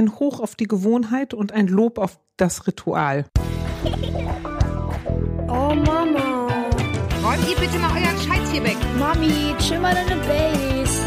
[0.00, 3.26] ein Hoch auf die Gewohnheit und ein Lob auf das Ritual.
[5.46, 6.48] Oh Mama.
[7.22, 8.78] Räumt ihr bitte mal euren Scheiß hier weg.
[8.98, 11.04] Mami, chill mal deine Base.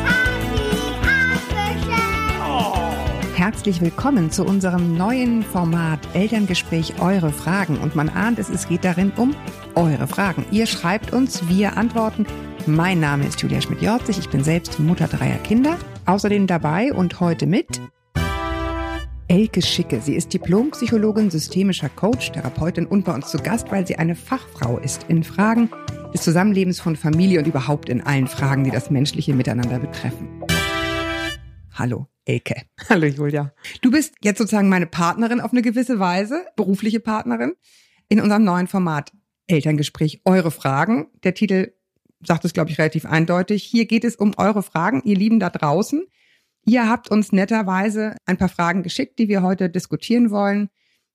[3.36, 7.80] Herzlich willkommen zu unserem neuen Format Elterngespräch Eure Fragen.
[7.80, 9.36] Und man ahnt es, es geht darin um
[9.74, 10.46] eure Fragen.
[10.52, 12.28] Ihr schreibt uns, wir antworten.
[12.68, 15.78] Mein Name ist Julia Schmidt-Jorzig, ich bin selbst Mutter dreier Kinder.
[16.06, 17.82] Außerdem dabei und heute mit
[19.34, 20.00] Elke Schicke.
[20.00, 24.78] Sie ist Diplompsychologin, systemischer Coach, Therapeutin und bei uns zu Gast, weil sie eine Fachfrau
[24.78, 25.72] ist in Fragen
[26.14, 30.30] des Zusammenlebens von Familie und überhaupt in allen Fragen, die das menschliche Miteinander betreffen.
[31.72, 32.62] Hallo, Elke.
[32.90, 33.52] Hallo Julia.
[33.82, 37.54] Du bist jetzt sozusagen meine Partnerin auf eine gewisse Weise, berufliche Partnerin,
[38.10, 39.14] in unserem neuen Format
[39.48, 41.08] Elterngespräch Eure Fragen.
[41.24, 41.74] Der Titel
[42.24, 43.64] sagt es, glaube ich, relativ eindeutig.
[43.64, 46.06] Hier geht es um eure Fragen, ihr Lieben da draußen.
[46.66, 50.70] Ihr habt uns netterweise ein paar Fragen geschickt, die wir heute diskutieren wollen,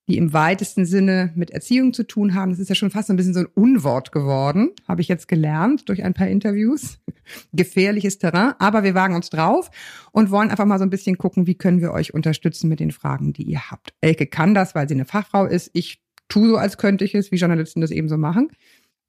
[0.08, 2.50] die im weitesten Sinne mit Erziehung zu tun haben.
[2.50, 5.88] Das ist ja schon fast ein bisschen so ein Unwort geworden, habe ich jetzt gelernt
[5.88, 6.98] durch ein paar Interviews.
[7.52, 9.70] Gefährliches Terrain, aber wir wagen uns drauf
[10.12, 12.90] und wollen einfach mal so ein bisschen gucken, wie können wir euch unterstützen mit den
[12.90, 13.92] Fragen, die ihr habt.
[14.00, 15.70] Elke kann das, weil sie eine Fachfrau ist.
[15.74, 18.50] Ich tue so, als könnte ich es, wie Journalisten das eben so machen.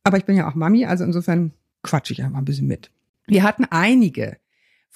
[0.04, 2.92] Aber ich bin ja auch Mami, also insofern quatsche ich einfach ein bisschen mit.
[3.26, 4.38] Wir hatten einige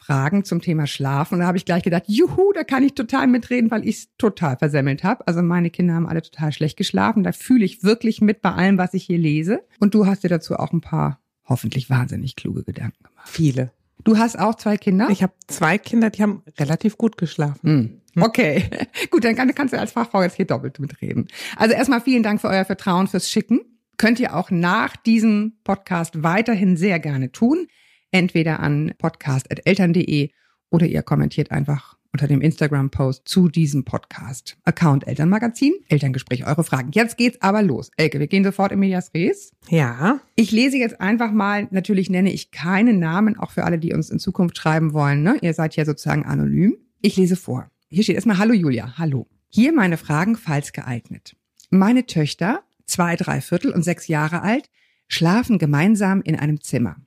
[0.05, 1.35] Fragen zum Thema Schlafen.
[1.35, 4.07] Und da habe ich gleich gedacht, juhu, da kann ich total mitreden, weil ich es
[4.17, 5.25] total versemmelt habe.
[5.27, 7.23] Also meine Kinder haben alle total schlecht geschlafen.
[7.23, 9.63] Da fühle ich wirklich mit bei allem, was ich hier lese.
[9.79, 13.29] Und du hast dir dazu auch ein paar hoffentlich wahnsinnig kluge Gedanken gemacht.
[13.29, 13.71] Viele.
[14.03, 15.07] Du hast auch zwei Kinder?
[15.09, 18.01] Ich habe zwei Kinder, die haben relativ gut geschlafen.
[18.15, 18.21] Hm.
[18.21, 18.65] Okay,
[19.09, 21.27] gut, dann kann, kannst du als Fachfrau jetzt hier doppelt mitreden.
[21.55, 23.61] Also erstmal vielen Dank für euer Vertrauen, fürs Schicken.
[23.97, 27.67] Könnt ihr auch nach diesem Podcast weiterhin sehr gerne tun
[28.13, 30.29] entweder an podcast.eltern.de
[30.69, 34.55] oder ihr kommentiert einfach unter dem Instagram-Post zu diesem Podcast.
[34.63, 36.91] Account Elternmagazin, Elterngespräch, eure Fragen.
[36.93, 37.89] Jetzt geht's aber los.
[37.97, 39.51] Elke, wir gehen sofort in Medias Res.
[39.67, 40.19] Ja.
[40.35, 44.11] Ich lese jetzt einfach mal, natürlich nenne ich keine Namen, auch für alle, die uns
[44.11, 45.23] in Zukunft schreiben wollen.
[45.23, 45.37] Ne?
[45.41, 46.77] Ihr seid ja sozusagen anonym.
[47.01, 47.69] Ich lese vor.
[47.89, 49.27] Hier steht erstmal Hallo Julia, hallo.
[49.49, 51.35] Hier meine Fragen, falls geeignet.
[51.71, 54.69] Meine Töchter, zwei, drei Viertel und sechs Jahre alt,
[55.07, 56.97] schlafen gemeinsam in einem Zimmer.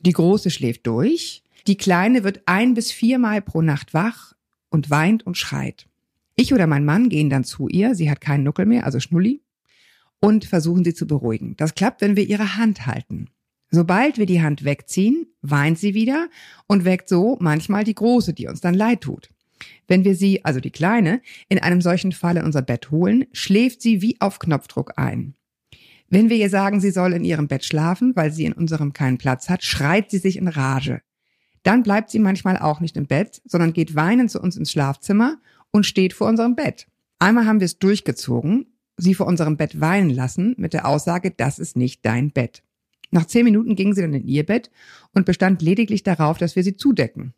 [0.00, 1.42] Die Große schläft durch.
[1.66, 4.34] Die Kleine wird ein bis viermal pro Nacht wach
[4.70, 5.86] und weint und schreit.
[6.36, 9.42] Ich oder mein Mann gehen dann zu ihr, sie hat keinen Nuckel mehr, also Schnulli,
[10.20, 11.54] und versuchen sie zu beruhigen.
[11.56, 13.28] Das klappt, wenn wir ihre Hand halten.
[13.70, 16.28] Sobald wir die Hand wegziehen, weint sie wieder
[16.66, 19.28] und weckt so manchmal die Große, die uns dann leid tut.
[19.86, 23.82] Wenn wir sie, also die Kleine, in einem solchen Fall in unser Bett holen, schläft
[23.82, 25.34] sie wie auf Knopfdruck ein.
[26.10, 29.16] Wenn wir ihr sagen, sie soll in ihrem Bett schlafen, weil sie in unserem keinen
[29.16, 31.02] Platz hat, schreit sie sich in Rage.
[31.62, 35.38] Dann bleibt sie manchmal auch nicht im Bett, sondern geht weinend zu uns ins Schlafzimmer
[35.70, 36.88] und steht vor unserem Bett.
[37.20, 38.66] Einmal haben wir es durchgezogen,
[38.96, 42.64] sie vor unserem Bett weinen lassen mit der Aussage, das ist nicht dein Bett.
[43.12, 44.70] Nach zehn Minuten ging sie dann in ihr Bett
[45.12, 47.34] und bestand lediglich darauf, dass wir sie zudecken.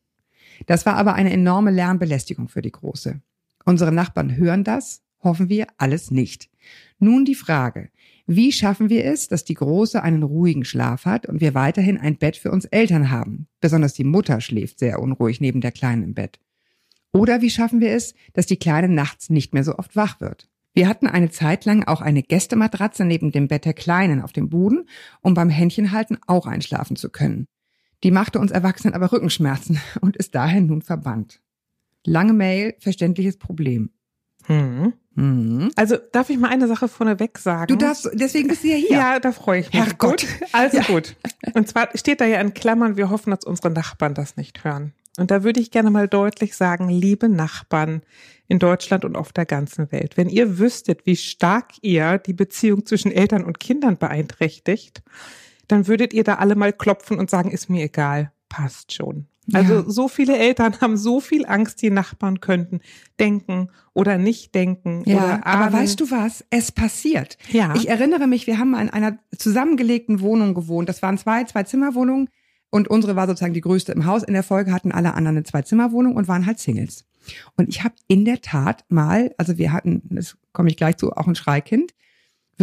[0.66, 3.20] Das war aber eine enorme Lärmbelästigung für die Große.
[3.64, 6.50] Unsere Nachbarn hören das, hoffen wir, alles nicht.
[6.98, 7.90] Nun die Frage,
[8.26, 12.16] wie schaffen wir es, dass die Große einen ruhigen Schlaf hat und wir weiterhin ein
[12.16, 13.48] Bett für uns Eltern haben?
[13.60, 16.38] Besonders die Mutter schläft sehr unruhig neben der Kleinen im Bett.
[17.12, 20.48] Oder wie schaffen wir es, dass die Kleine nachts nicht mehr so oft wach wird?
[20.74, 24.48] Wir hatten eine Zeit lang auch eine Gästematratze neben dem Bett der Kleinen auf dem
[24.48, 24.86] Boden,
[25.20, 27.46] um beim Händchenhalten auch einschlafen zu können.
[28.02, 31.40] Die machte uns Erwachsenen aber Rückenschmerzen und ist daher nun verbannt.
[32.04, 33.90] Lange Mail, verständliches Problem.
[34.46, 34.94] Hm.
[35.14, 35.70] Mhm.
[35.76, 37.66] Also darf ich mal eine Sache vorneweg sagen?
[37.68, 38.90] Du darfst, deswegen bist du ja hier.
[38.90, 39.82] Ja, da freue ich mich.
[39.82, 40.20] Herrgott.
[40.22, 40.26] Gut.
[40.52, 40.84] Also Ja.
[40.84, 41.16] gut.
[41.54, 44.92] Und zwar steht da ja in Klammern, wir hoffen, dass unsere Nachbarn das nicht hören.
[45.18, 48.00] Und da würde ich gerne mal deutlich sagen, liebe Nachbarn
[48.48, 52.86] in Deutschland und auf der ganzen Welt, wenn ihr wüsstet, wie stark ihr die Beziehung
[52.86, 55.02] zwischen Eltern und Kindern beeinträchtigt,
[55.68, 59.26] dann würdet ihr da alle mal klopfen und sagen, ist mir egal, passt schon.
[59.52, 59.84] Also Ja.
[59.86, 62.80] so viele Eltern haben so viel Angst, die Nachbarn könnten
[63.18, 65.02] denken oder nicht denken.
[65.04, 66.44] Ja, oder aber weißt du was?
[66.50, 67.38] Es passiert.
[67.50, 67.74] Ja.
[67.74, 70.88] Ich erinnere mich, wir haben mal in einer zusammengelegten Wohnung gewohnt.
[70.88, 72.28] Das waren zwei, zwei Zimmerwohnungen
[72.70, 74.22] und unsere war sozusagen die größte im Haus.
[74.22, 77.04] In der Folge hatten alle anderen eine Zwei-Zimmer-Wohnung und waren halt Singles.
[77.56, 81.12] Und ich habe in der Tat mal, also wir hatten, das komme ich gleich zu,
[81.12, 81.92] auch ein Schreikind,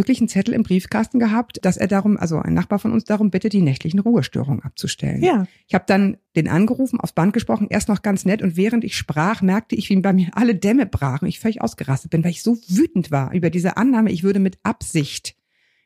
[0.00, 3.30] wirklich einen Zettel im Briefkasten gehabt, dass er darum, also ein Nachbar von uns darum
[3.30, 5.22] bittet, die nächtlichen Ruhestörungen abzustellen.
[5.22, 5.46] Ja.
[5.68, 8.96] Ich habe dann den angerufen, aufs Band gesprochen, erst noch ganz nett und während ich
[8.96, 12.42] sprach, merkte ich, wie bei mir alle Dämme brachen, ich völlig ausgerastet bin, weil ich
[12.42, 15.36] so wütend war über diese Annahme, ich würde mit Absicht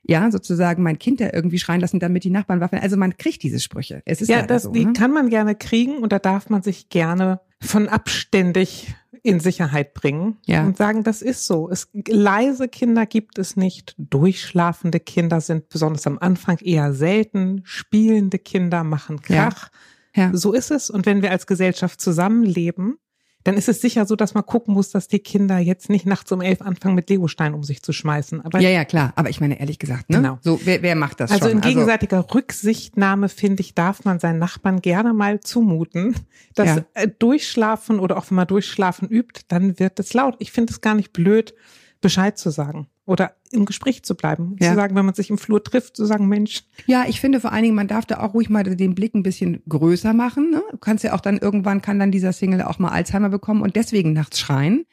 [0.06, 2.78] ja, sozusagen mein Kind da irgendwie schreien lassen, damit die Nachbarn waffen.
[2.78, 4.02] Also man kriegt diese Sprüche.
[4.04, 4.92] Es ist Ja, das, so, die ne?
[4.92, 10.36] kann man gerne kriegen und da darf man sich gerne von abständig in Sicherheit bringen
[10.44, 10.66] Ja.
[10.66, 11.70] und sagen, das ist so.
[11.70, 13.94] Es, leise Kinder gibt es nicht.
[13.96, 17.62] Durchschlafende Kinder sind besonders am Anfang eher selten.
[17.64, 19.48] Spielende Kinder machen Ja.
[19.48, 19.70] Krach.
[20.14, 20.30] Ja.
[20.34, 20.90] So ist es.
[20.90, 22.98] Und wenn wir als Gesellschaft zusammenleben,
[23.44, 26.32] dann ist es sicher so, dass man gucken muss, dass die Kinder jetzt nicht nachts
[26.32, 28.40] um elf anfangen, mit Legosteinen um sich zu schmeißen.
[28.40, 29.12] Aber Ja, ja, klar.
[29.16, 30.16] Aber ich meine, ehrlich gesagt, ne?
[30.16, 30.38] Genau.
[30.42, 31.58] So, wer, wer macht das also schon?
[31.58, 36.16] in gegenseitiger Rücksichtnahme, finde ich, darf man seinen Nachbarn gerne mal zumuten.
[36.54, 36.84] Das Ja.
[36.94, 40.36] äh, Durchschlafen oder auch wenn man Durchschlafen übt, dann wird es laut.
[40.38, 41.54] Ich finde es gar nicht blöd,
[42.00, 44.56] Bescheid zu sagen oder im Gespräch zu bleiben.
[44.60, 44.70] Ja.
[44.70, 47.52] Zu sagen, wenn man sich im Flur trifft, zu sagen, Mensch, Ja, ich finde vor
[47.52, 50.50] allen Dingen, man darf da auch ruhig mal den Blick ein bisschen größer machen.
[50.50, 50.62] Ne?
[50.70, 53.76] Du kannst ja auch dann irgendwann kann dann dieser Single auch mal Alzheimer bekommen und
[53.76, 54.86] deswegen nachts schreien.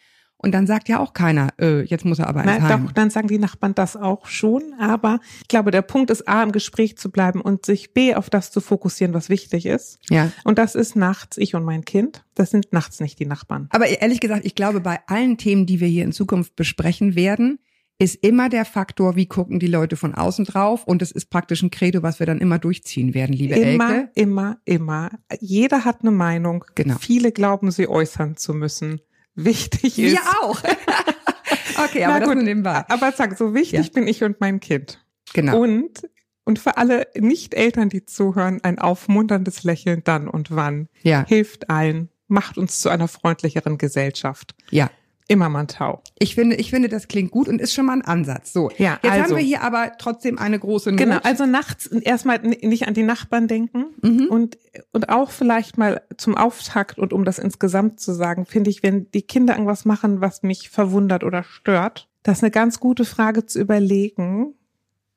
[0.43, 2.87] Und dann sagt ja auch keiner, äh, jetzt muss er aber ins na, Heim.
[2.87, 4.73] doch, dann sagen die Nachbarn das auch schon.
[4.79, 8.31] Aber ich glaube, der Punkt ist A, im Gespräch zu bleiben und sich B, auf
[8.31, 9.99] das zu fokussieren, was wichtig ist.
[10.09, 10.31] Ja.
[10.43, 12.25] Und das ist nachts ich und mein Kind.
[12.33, 13.67] Das sind nachts nicht die Nachbarn.
[13.69, 17.59] Aber ehrlich gesagt, ich glaube, bei allen Themen, die wir hier in Zukunft besprechen werden,
[18.01, 20.83] ist immer der Faktor, wie gucken die Leute von außen drauf.
[20.85, 24.11] Und das ist praktisch ein Credo, was wir dann immer durchziehen werden, liebe Immer, Elke.
[24.15, 25.11] immer, immer.
[25.39, 26.65] Jeder hat eine Meinung.
[26.75, 26.95] Genau.
[26.99, 29.01] Viele glauben, sie äußern zu müssen.
[29.35, 30.13] Wichtig ist.
[30.13, 30.61] Wir auch.
[31.85, 32.83] okay, aber Na das gut, nur nebenbei.
[32.89, 33.91] Aber sag, so wichtig Ja.
[33.93, 35.03] bin ich und mein Kind.
[35.33, 35.61] Genau.
[35.61, 36.09] Und,
[36.43, 40.87] und für alle Nicht-Eltern, die zuhören, ein aufmunterndes Lächeln dann und wann.
[41.03, 41.25] Ja.
[41.27, 44.55] Hilft allen, macht uns zu einer freundlicheren Gesellschaft.
[44.69, 44.89] Ja.
[45.27, 46.01] Immer man tau.
[46.19, 48.51] Ich finde, ich finde, das klingt gut und ist schon mal ein Ansatz.
[48.51, 49.23] So, Ja, jetzt also.
[49.23, 50.99] haben wir hier aber trotzdem eine große Not.
[50.99, 54.27] Genau, also nachts erstmal nicht an die Nachbarn denken Mhm.
[54.29, 54.57] und,
[54.91, 59.09] und auch vielleicht mal zum Auftakt und um das insgesamt zu sagen, finde ich, wenn
[59.11, 63.45] die Kinder irgendwas machen, was mich verwundert oder stört, das ist eine ganz gute Frage
[63.45, 64.53] zu überlegen,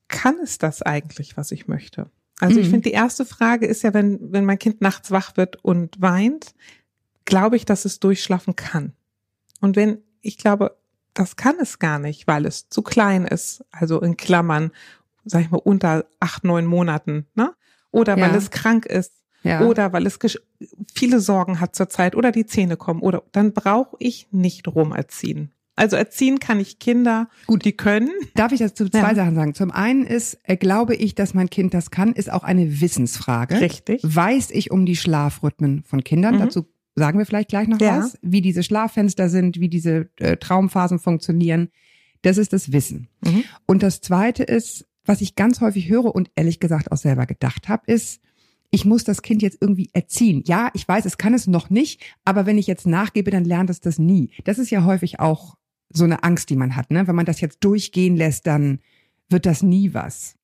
[0.08, 2.08] kann es das eigentlich, was ich möchte?
[2.40, 2.70] Also ich Mhm.
[2.72, 6.54] finde, die erste Frage ist ja, wenn, wenn mein Kind nachts wach wird und weint,
[7.24, 8.92] glaube ich, dass es durchschlafen kann.
[9.60, 10.76] Und wenn, ich glaube,
[11.14, 14.70] das kann es gar nicht, weil es zu klein ist, also in Klammern,
[15.24, 17.52] sag ich mal, unter acht, neun Monaten, ne?
[17.90, 18.36] Oder weil Ja.
[18.36, 19.12] es krank ist.
[19.44, 19.60] ja.
[19.62, 20.18] Oder weil es
[20.94, 25.50] viele Sorgen hat zurzeit oder die Zähne kommen oder dann brauche ich nicht rumerziehen.
[25.76, 28.10] Also erziehen kann ich Kinder, gut, die können.
[28.34, 29.14] Darf ich dazu zwei Ja.
[29.14, 29.54] Sachen sagen?
[29.54, 33.60] Zum einen ist, äh, glaube ich, dass mein Kind das kann, ist auch eine Wissensfrage.
[33.60, 34.00] Richtig.
[34.04, 36.36] Weiß ich um die Schlafrhythmen von Kindern?
[36.36, 36.38] Mhm.
[36.38, 37.98] Dazu sagen wir vielleicht gleich noch Ja.
[37.98, 41.68] was, wie diese Schlaffenster sind, wie diese äh, Traumphasen funktionieren.
[42.22, 43.08] Das ist das Wissen.
[43.24, 43.44] Mhm.
[43.66, 47.68] Und das Zweite ist, was ich ganz häufig höre und ehrlich gesagt auch selber gedacht
[47.68, 48.20] habe, ist,
[48.70, 50.42] ich muss das Kind jetzt irgendwie erziehen.
[50.46, 53.70] Ja, ich weiß, es kann es noch nicht, aber wenn ich jetzt nachgebe, dann lernt
[53.70, 54.30] es das nie.
[54.44, 55.56] Das ist ja häufig auch
[55.90, 56.90] so eine Angst, die man hat.
[56.90, 57.06] Ne?
[57.06, 58.80] Wenn man das jetzt durchgehen lässt, dann
[59.28, 60.34] wird das nie was.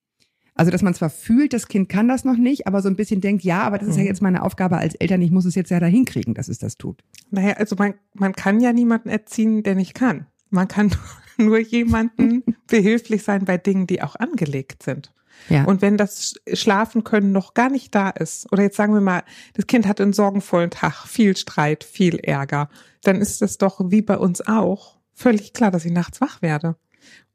[0.60, 3.20] Also, dass man zwar fühlt, das Kind kann das noch nicht, aber so ein bisschen
[3.22, 4.08] denkt, ja, aber das ist ja Mhm.
[4.08, 6.76] jetzt meine Aufgabe als Eltern, ich muss es jetzt ja dahin kriegen, dass es das
[6.76, 7.02] tut.
[7.30, 10.26] Naja, also man, man kann ja niemanden erziehen, der nicht kann.
[10.50, 10.90] Man kann
[11.38, 15.14] nur jemanden behilflich sein bei Dingen, die auch angelegt sind.
[15.48, 15.64] Ja.
[15.64, 19.22] Und wenn das Schlafen können noch gar nicht da ist, oder jetzt sagen wir mal,
[19.54, 22.68] das Kind hat einen sorgenvollen Tag, viel Streit, viel Ärger,
[23.02, 26.76] dann ist es doch wie bei uns auch völlig klar, dass ich nachts wach werde.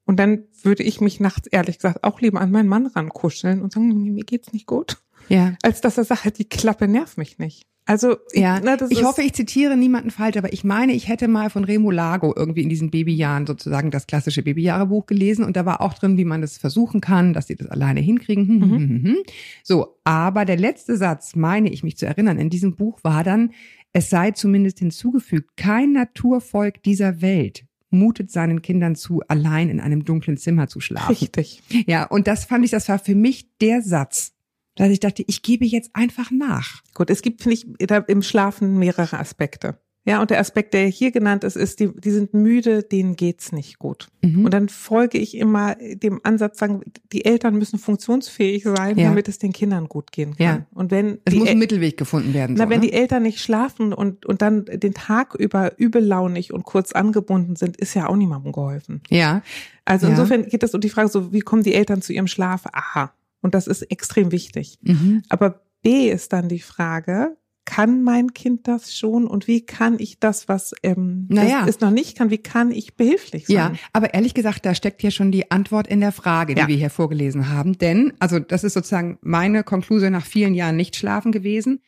[0.05, 3.73] Und dann würde ich mich nachts ehrlich gesagt auch lieber an meinen Mann rankuscheln und
[3.73, 4.97] sagen, mir geht's nicht gut,
[5.29, 5.55] ja.
[5.63, 7.65] als dass er sagt, die Klappe nervt mich nicht.
[7.87, 11.27] Also, Ja, na, das ich hoffe, ich zitiere niemanden falsch, aber ich meine, ich hätte
[11.27, 15.67] mal von Remo Lago irgendwie in diesen Babyjahren sozusagen das klassische Babyjahrebuch gelesen und da
[15.67, 18.47] war auch drin, wie man das versuchen kann, dass sie das alleine hinkriegen.
[18.47, 19.17] Hm, hm, hm, hm, hm.
[19.63, 23.51] So, aber der letzte Satz, meine ich mich zu erinnern, in diesem Buch war dann,
[23.93, 27.65] es sei zumindest hinzugefügt, kein Naturvolk dieser Welt
[27.97, 31.15] mutet seinen Kindern zu, allein in einem dunklen Zimmer zu schlafen.
[31.15, 31.61] richtig.
[31.87, 34.33] Ja, und das fand ich, das war für mich der Satz,
[34.75, 36.81] dass ich dachte, ich gebe jetzt einfach nach.
[36.93, 39.79] Gut, es gibt, finde ich, da im Schlafen mehrere Aspekte.
[40.07, 43.51] Ja, und der Aspekt, der hier genannt ist, ist, die, die sind müde, denen geht's
[43.51, 44.07] nicht gut.
[44.23, 44.45] Mhm.
[44.45, 46.81] Und dann folge ich immer dem Ansatz, sagen,
[47.11, 49.09] die Eltern müssen funktionsfähig sein, Ja.
[49.09, 50.45] damit es den Kindern gut gehen kann.
[50.45, 50.65] Ja.
[50.75, 52.55] Und wenn Es muss ein El- Mittelweg gefunden werden.
[52.55, 52.87] na, so, wenn ne?
[52.87, 57.77] die Eltern nicht schlafen und, und dann den Tag über übellaunig und kurz angebunden sind,
[57.77, 59.01] ist ja auch niemandem geholfen.
[59.09, 59.41] ja,
[59.85, 60.11] Also Ja.
[60.11, 62.65] insofern geht es um die Frage so, wie kommen die Eltern zu ihrem Schlaf?
[62.71, 63.11] Aha.
[63.41, 64.77] Und das ist extrem wichtig.
[64.83, 65.23] mhm.
[65.29, 70.19] Aber B ist dann die Frage, kann mein Kind das schon und wie kann ich
[70.19, 71.65] das, was ähm, Naja.
[71.67, 73.55] es, noch nicht kann, wie kann ich behilflich sein?
[73.55, 73.73] ja.
[73.91, 76.67] Aber ehrlich gesagt, da steckt ja schon die Antwort in der Frage, die Ja.
[76.67, 77.77] wir hier vorgelesen haben.
[77.77, 81.79] Denn, also das ist sozusagen meine Konklusion nach vielen Jahren nicht schlafen gewesen,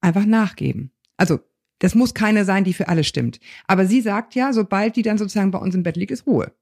[0.00, 0.90] einfach nachgeben.
[1.16, 1.38] Also
[1.80, 3.38] das muss keine sein, die für alle stimmt.
[3.66, 6.52] Aber sie sagt ja, sobald die dann sozusagen bei uns im Bett liegt, ist Ruhe.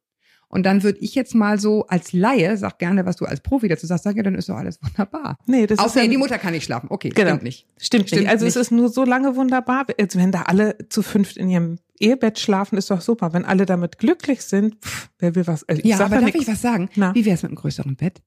[0.54, 3.66] Und dann würde ich jetzt mal so als Laie, sag gerne, was du als Profi
[3.68, 5.36] dazu sagst, sag ja, dann ist doch alles wunderbar.
[5.46, 6.86] Nee, das ist Außer ja die Mutter kann nicht schlafen.
[6.90, 7.30] Okay, Genau.
[7.30, 7.66] stimmt nicht.
[7.76, 8.30] Stimmt, Stimmt nicht.
[8.30, 8.54] Also nicht.
[8.54, 12.38] es ist nur so lange wunderbar, also wenn da alle zu fünft in ihrem Ehebett
[12.38, 13.32] schlafen, ist doch super.
[13.32, 15.68] Wenn alle damit glücklich sind, pff, wer will was?
[15.68, 16.40] Also ich Ja, aber da darf nix.
[16.40, 16.88] ich was sagen?
[16.94, 17.14] Na.
[17.14, 18.22] Wie wäre es mit einem größeren Bett?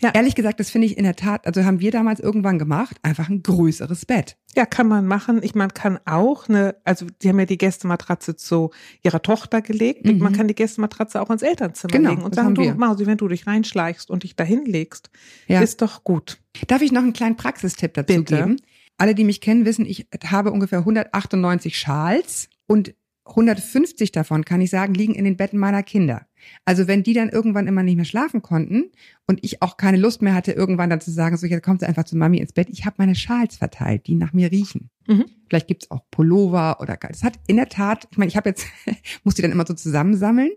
[0.00, 0.12] Ja.
[0.14, 3.28] Ehrlich gesagt, das finde ich in der Tat, also haben wir damals irgendwann gemacht, einfach
[3.28, 4.36] ein größeres Bett.
[4.56, 5.40] Ja, kann man machen.
[5.42, 8.70] Ich man kann auch eine, also die haben ja die Gästematratze zu
[9.02, 10.06] ihrer Tochter gelegt.
[10.06, 10.18] Mhm.
[10.18, 12.62] Man kann die Gästematratze auch ins Elternzimmer Genau, legen und sagen, du.
[12.74, 15.10] Mausi, wenn du dich reinschleichst und dich dahin legst,
[15.48, 15.60] Ja.
[15.60, 16.38] ist doch gut.
[16.68, 18.36] Darf ich noch einen kleinen Praxistipp dazu Bitte.
[18.36, 18.56] geben?
[18.98, 24.70] Alle, die mich kennen, wissen, ich habe ungefähr 198 Schals und 150 davon, kann ich
[24.70, 26.26] sagen, liegen in den Betten meiner Kinder.
[26.64, 28.90] Also wenn die dann irgendwann immer nicht mehr schlafen konnten
[29.26, 31.86] und ich auch keine Lust mehr hatte, irgendwann dann zu sagen, so jetzt kommt sie
[31.86, 34.90] einfach zu Mami ins Bett, ich habe meine Schals verteilt, die nach mir riechen.
[35.06, 35.26] Mhm.
[35.48, 38.66] Vielleicht gibt's auch Pullover oder das hat in der Tat, ich meine, ich habe jetzt,
[39.24, 40.50] muss die dann immer so zusammensammeln.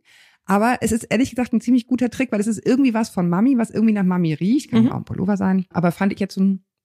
[0.45, 3.29] Aber es ist ehrlich gesagt ein ziemlich guter Trick, weil es ist irgendwie was von
[3.29, 4.71] Mami, was irgendwie nach Mami riecht.
[4.71, 4.91] Kann Mhm.
[4.91, 5.65] auch ein Pullover sein.
[5.69, 6.41] Aber fand ich jetzt so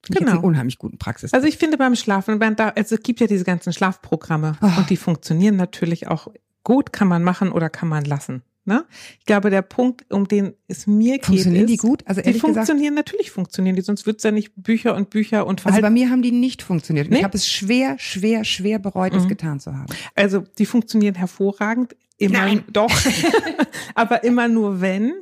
[0.07, 0.33] jetzt Genau.
[0.33, 1.33] einen unheimlich guten Praxis.
[1.33, 4.77] Also ich finde beim Schlafen, wenn da, also es gibt ja diese ganzen Schlafprogramme Ah.
[4.77, 6.27] und die funktionieren natürlich auch
[6.63, 8.43] gut, kann man machen oder kann man lassen.
[8.67, 8.85] Ne?
[9.19, 12.03] Ich glaube, der Punkt, um den es mir geht, Funktionieren ist, die gut?
[12.05, 15.47] Also die ehrlich gesagt, funktionieren, natürlich funktionieren die, sonst wird's ja nicht Bücher und Bücher
[15.47, 15.93] und also bei Verhalten.
[15.93, 17.09] mir haben die nicht funktioniert.
[17.09, 17.19] Nee?
[17.19, 19.27] Ich habe es schwer, schwer, schwer bereut, es Mhm.
[19.29, 19.85] getan zu haben.
[20.15, 21.95] Also die funktionieren hervorragend.
[22.17, 22.63] Immer Nein.
[22.73, 22.91] doch.
[23.95, 25.13] Aber immer nur wenn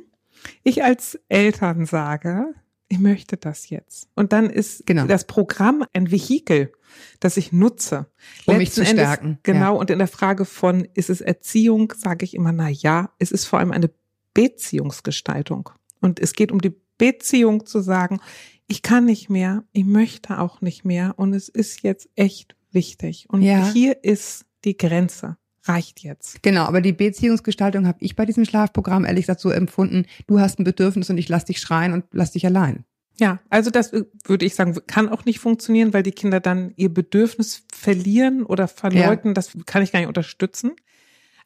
[0.64, 2.52] ich als Eltern sage,
[2.88, 4.08] ich möchte das jetzt.
[4.14, 5.06] Und dann ist Genau.
[5.06, 6.72] das Programm ein Vehikel,
[7.20, 8.06] das ich nutze.
[8.46, 9.76] Um mich zu Letzten Endes- stärken, Genau.
[9.78, 13.44] Und in der Frage von, ist es Erziehung, sage ich immer, na ja, es ist
[13.46, 13.90] vor allem eine
[14.34, 15.70] Beziehungsgestaltung.
[16.00, 18.20] Und es geht um die Beziehung zu sagen,
[18.68, 23.26] ich kann nicht mehr, ich möchte auch nicht mehr und es ist jetzt echt wichtig.
[23.28, 23.70] Und Ja.
[23.72, 25.36] hier ist die Grenze.
[25.68, 26.42] Reicht jetzt.
[26.42, 30.58] Genau, aber die Beziehungsgestaltung habe ich bei diesem Schlafprogramm ehrlich gesagt so empfunden, du hast
[30.58, 32.84] ein Bedürfnis und ich lass dich schreien und lass dich allein.
[33.18, 36.72] Ja, also das äh, würde ich sagen, kann auch nicht funktionieren, weil die Kinder dann
[36.76, 39.34] ihr Bedürfnis verlieren oder verleugnen.
[39.34, 40.72] Das kann ich gar nicht unterstützen.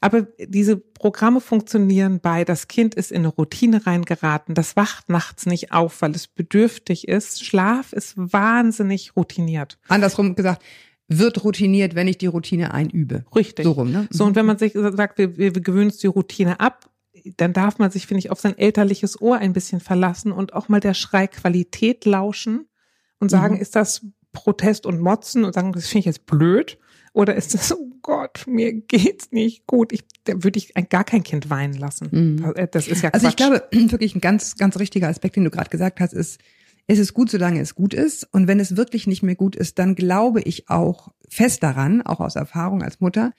[0.00, 5.44] Aber diese Programme funktionieren bei, das Kind ist in eine Routine reingeraten, das wacht nachts
[5.44, 7.44] nicht auf, weil es bedürftig ist.
[7.44, 9.78] Schlaf ist wahnsinnig routiniert.
[9.88, 10.62] Andersrum gesagt,
[11.12, 13.24] wird routiniert, wenn ich die Routine einübe.
[13.34, 13.64] Richtig.
[13.64, 14.06] So rum, ne?
[14.10, 16.88] So, und wenn man sich sagt, wir, wir gewöhnen uns die Routine ab,
[17.36, 20.68] dann darf man sich, finde ich, auf sein elterliches Ohr ein bisschen verlassen und auch
[20.68, 22.66] mal der Schreiqualität lauschen
[23.18, 23.60] und sagen, Mhm.
[23.60, 26.78] ist das Protest und Motzen und sagen, das finde ich jetzt blöd?
[27.12, 29.92] Oder ist das, oh Gott, mir geht's nicht gut?
[29.92, 32.08] Ich, da würde ich gar kein Kind weinen lassen.
[32.12, 32.54] Mhm.
[32.70, 33.48] Das ist ja Also ich Quatsch.
[33.50, 36.40] glaube, wirklich ein ganz, ganz richtiger Aspekt, den du gerade gesagt hast, ist,
[36.90, 38.26] es ist gut, solange es gut ist.
[38.32, 42.18] Und wenn es wirklich nicht mehr gut ist, dann glaube ich auch fest daran, auch
[42.18, 43.32] aus Erfahrung als Mutter,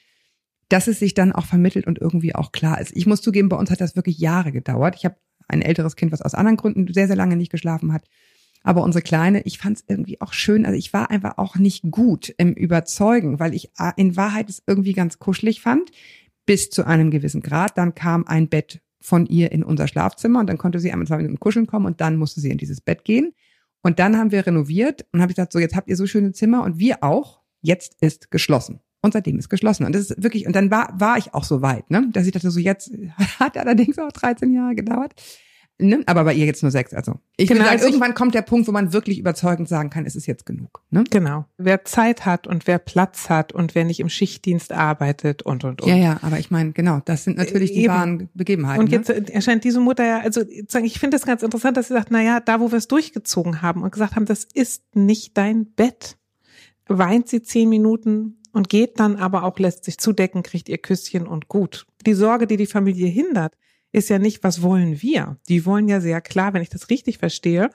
[0.70, 2.96] dass es sich dann auch vermittelt und irgendwie auch klar ist.
[2.96, 4.96] Ich muss zugeben, bei uns hat das wirklich Jahre gedauert.
[4.96, 5.18] Ich habe
[5.50, 8.06] ein älteres Kind, was aus anderen Gründen sehr, sehr lange nicht geschlafen hat.
[8.64, 10.66] Aber unsere Kleine, ich fand es irgendwie auch schön.
[10.66, 14.64] Also ich war einfach auch nicht gut im Überzeugen, weil ich äh, in Wahrheit es
[14.66, 15.92] irgendwie ganz kuschelig fand,
[16.46, 17.78] bis zu einem gewissen Grad.
[17.78, 21.18] Dann kam ein Bett von ihr in unser Schlafzimmer und dann konnte sie einmal zwei
[21.18, 23.34] Minuten kuscheln kommen und dann musste sie in dieses Bett gehen.
[23.82, 26.32] Und dann haben wir renoviert und habe ich gesagt, so jetzt habt ihr so schöne
[26.34, 27.42] Zimmer und wir auch.
[27.64, 28.80] Jetzt ist geschlossen.
[29.02, 29.86] Und seitdem ist geschlossen.
[29.86, 32.08] Und das ist wirklich, und dann war, war ich auch so weit, ne?
[32.12, 32.92] Dass ich dachte, so jetzt
[33.40, 35.14] hat allerdings auch 13 Jahre gedauert.
[35.82, 36.04] Ne?
[36.06, 36.94] Aber bei ihr jetzt nur sechs.
[36.94, 39.90] Also ich Genau, sagen, also ich- irgendwann kommt der Punkt, wo man wirklich überzeugend sagen
[39.90, 40.82] kann, es ist jetzt genug.
[40.92, 41.04] Ne?
[41.10, 41.46] Genau.
[41.58, 45.82] Wer Zeit hat und wer Platz hat und wer nicht im Schichtdienst arbeitet und, und,
[45.82, 45.90] und.
[45.90, 47.94] Ja, ja, aber ich meine, genau, das sind natürlich die Eben.
[47.94, 48.82] wahren Begebenheiten.
[48.84, 48.98] Und ne?
[48.98, 52.10] jetzt äh, erscheint diese Mutter ja, also ich finde das ganz interessant, dass sie sagt,
[52.12, 55.66] na ja, da wo wir es durchgezogen haben und gesagt haben, das ist nicht dein
[55.66, 56.18] Bett,
[56.88, 61.26] weint sie zehn Minuten und geht dann aber auch, lässt sich zudecken, kriegt ihr Küsschen
[61.26, 61.88] und gut.
[62.06, 63.56] Die Sorge, die die Familie hindert,
[63.92, 65.38] ist ja nicht, was wollen wir?
[65.50, 67.70] Die wollen ja sehr klar, wenn ich das richtig verstehe,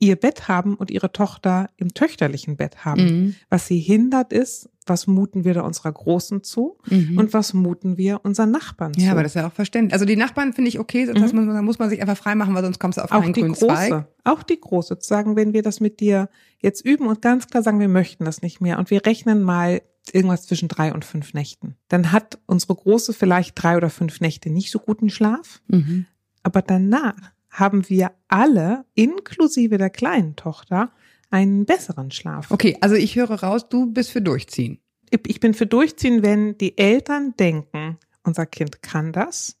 [0.00, 3.04] ihr Bett haben und ihre Tochter im töchterlichen Bett haben.
[3.04, 3.34] Mhm.
[3.48, 7.16] Was sie hindert ist, was muten wir da unserer Großen zu Mhm.
[7.16, 9.00] und was muten wir unseren Nachbarn zu.
[9.00, 9.94] ja, aber das ist ja auch verständlich.
[9.94, 11.46] Also die Nachbarn finde ich okay, das Mhm.
[11.46, 13.40] man, da muss man sich einfach freimachen, weil sonst kommst du auf auch keinen die
[13.40, 14.06] grünen große, Zweig.
[14.24, 16.28] auch die große, zu sagen, wenn wir das mit dir
[16.60, 19.80] jetzt üben und ganz klar sagen, wir möchten das nicht mehr und wir rechnen mal
[20.12, 24.50] irgendwas zwischen drei und fünf Nächten, dann hat unsere große vielleicht drei oder fünf Nächte
[24.50, 26.06] nicht so guten Schlaf, Mhm.
[26.42, 27.14] aber danach
[27.50, 30.90] haben wir alle, inklusive der kleinen Tochter,
[31.30, 32.50] einen besseren Schlaf.
[32.50, 34.78] Okay, also ich höre raus, du bist für Durchziehen.
[35.26, 39.56] Ich bin für Durchziehen, wenn die Eltern denken, unser Kind kann das,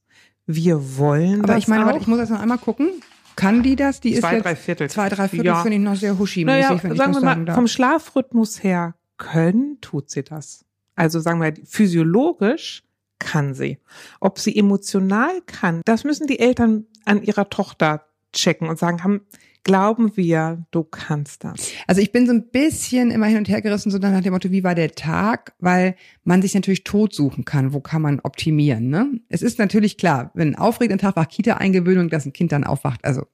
[0.46, 2.00] wir wollen Aber das ich meine, auch.
[2.00, 2.90] ich muss jetzt noch einmal gucken.
[3.36, 4.00] Kann die das?
[4.00, 4.90] Die Zwei, ist jetzt drei Viertel.
[4.90, 5.62] zwei, drei Viertel Ja.
[5.62, 7.54] finde ich noch sehr huschi Naja, wenn ich sagen das wir mal, sagen darf.
[7.56, 10.64] vom Schlafrhythmus her können tut sie das.
[10.96, 12.84] Also sagen wir, physiologisch
[13.18, 13.78] kann sie.
[14.20, 19.22] Ob sie emotional kann, das müssen die Eltern an ihrer Tochter checken und sagen, haben,
[19.64, 21.72] glauben wir, du kannst das.
[21.86, 24.50] Also ich bin so ein bisschen immer hin und her gerissen, so nach dem Motto,
[24.50, 25.54] wie war der Tag?
[25.58, 28.88] Weil man sich natürlich tot suchen kann, wo kann man optimieren.
[28.88, 29.20] Ne?
[29.28, 33.04] Es ist natürlich klar, wenn ein aufregender Tag war, Kita-Eingewöhnung, dass ein Kind dann aufwacht,
[33.04, 33.26] also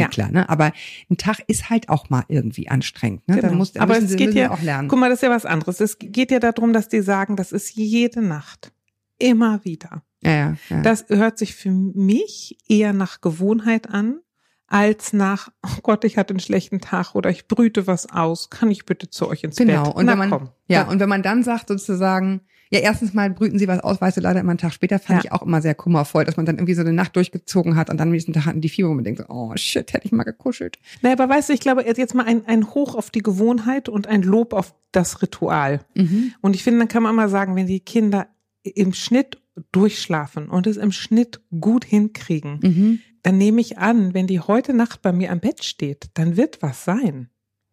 [0.00, 0.08] ja.
[0.08, 0.48] klar, ne?
[0.48, 0.72] Aber
[1.10, 3.26] ein Tag ist halt auch mal irgendwie anstrengend.
[3.28, 3.36] Ne?
[3.36, 3.48] Genau.
[3.48, 4.88] Da muss, da Aber es sie, geht ja, auch lernen.
[4.88, 5.80] guck mal, das ist ja was anderes.
[5.80, 8.72] Es geht ja darum, dass die sagen, das ist jede Nacht.
[9.18, 10.02] Immer wieder.
[10.22, 10.82] ja, ja, ja.
[10.82, 14.18] Das hört sich für mich eher nach Gewohnheit an,
[14.66, 18.48] als nach, oh Gott, ich hatte einen schlechten Tag oder ich brüte was aus.
[18.50, 19.84] Kann ich bitte zu euch ins Genau.
[19.84, 19.94] Bett?
[19.96, 20.48] Und Na, wenn man, komm.
[20.66, 22.40] ja, und wenn man dann sagt sozusagen,
[22.72, 25.22] ja, erstens mal brüten sie was aus, weißt du, leider immer einen Tag später, fand
[25.22, 25.24] Ja.
[25.26, 27.98] ich auch immer sehr kummervoll, dass man dann irgendwie so eine Nacht durchgezogen hat und
[27.98, 30.12] dann am nächsten Tag hatten die Fieber, wo man denkt, so, oh shit, hätte ich
[30.12, 30.78] mal gekuschelt.
[31.02, 34.06] Na, aber weißt du, ich glaube, jetzt mal ein, ein Hoch auf die Gewohnheit und
[34.06, 35.80] ein Lob auf das Ritual.
[35.94, 36.32] Mhm.
[36.40, 38.26] Und ich finde, dann kann man immer sagen, wenn die Kinder
[38.62, 39.38] im Schnitt
[39.72, 42.98] durchschlafen und es im Schnitt gut hinkriegen, Mhm.
[43.22, 46.62] dann nehme ich an, wenn die heute Nacht bei mir am Bett steht, dann wird
[46.62, 47.28] was sein.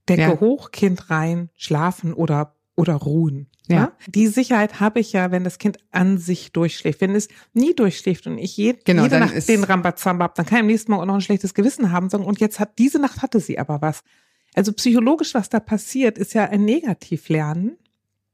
[0.07, 0.39] Decke Ja.
[0.39, 3.47] hoch, Kind rein, schlafen oder, oder ruhen.
[3.67, 3.75] Ja.
[3.75, 3.91] Ja.
[4.07, 7.01] Die Sicherheit habe ich ja, wenn das Kind an sich durchschläft.
[7.01, 10.57] Wenn es nie durchschläft und ich je, Genau, jede Nacht den Rambazamba habe, dann kann
[10.57, 12.99] ich am nächsten Mal auch noch ein schlechtes Gewissen haben, sagen, und jetzt hat, diese
[12.99, 14.01] Nacht hatte sie aber was.
[14.55, 17.77] Also psychologisch, was da passiert, ist ja ein Negativlernen.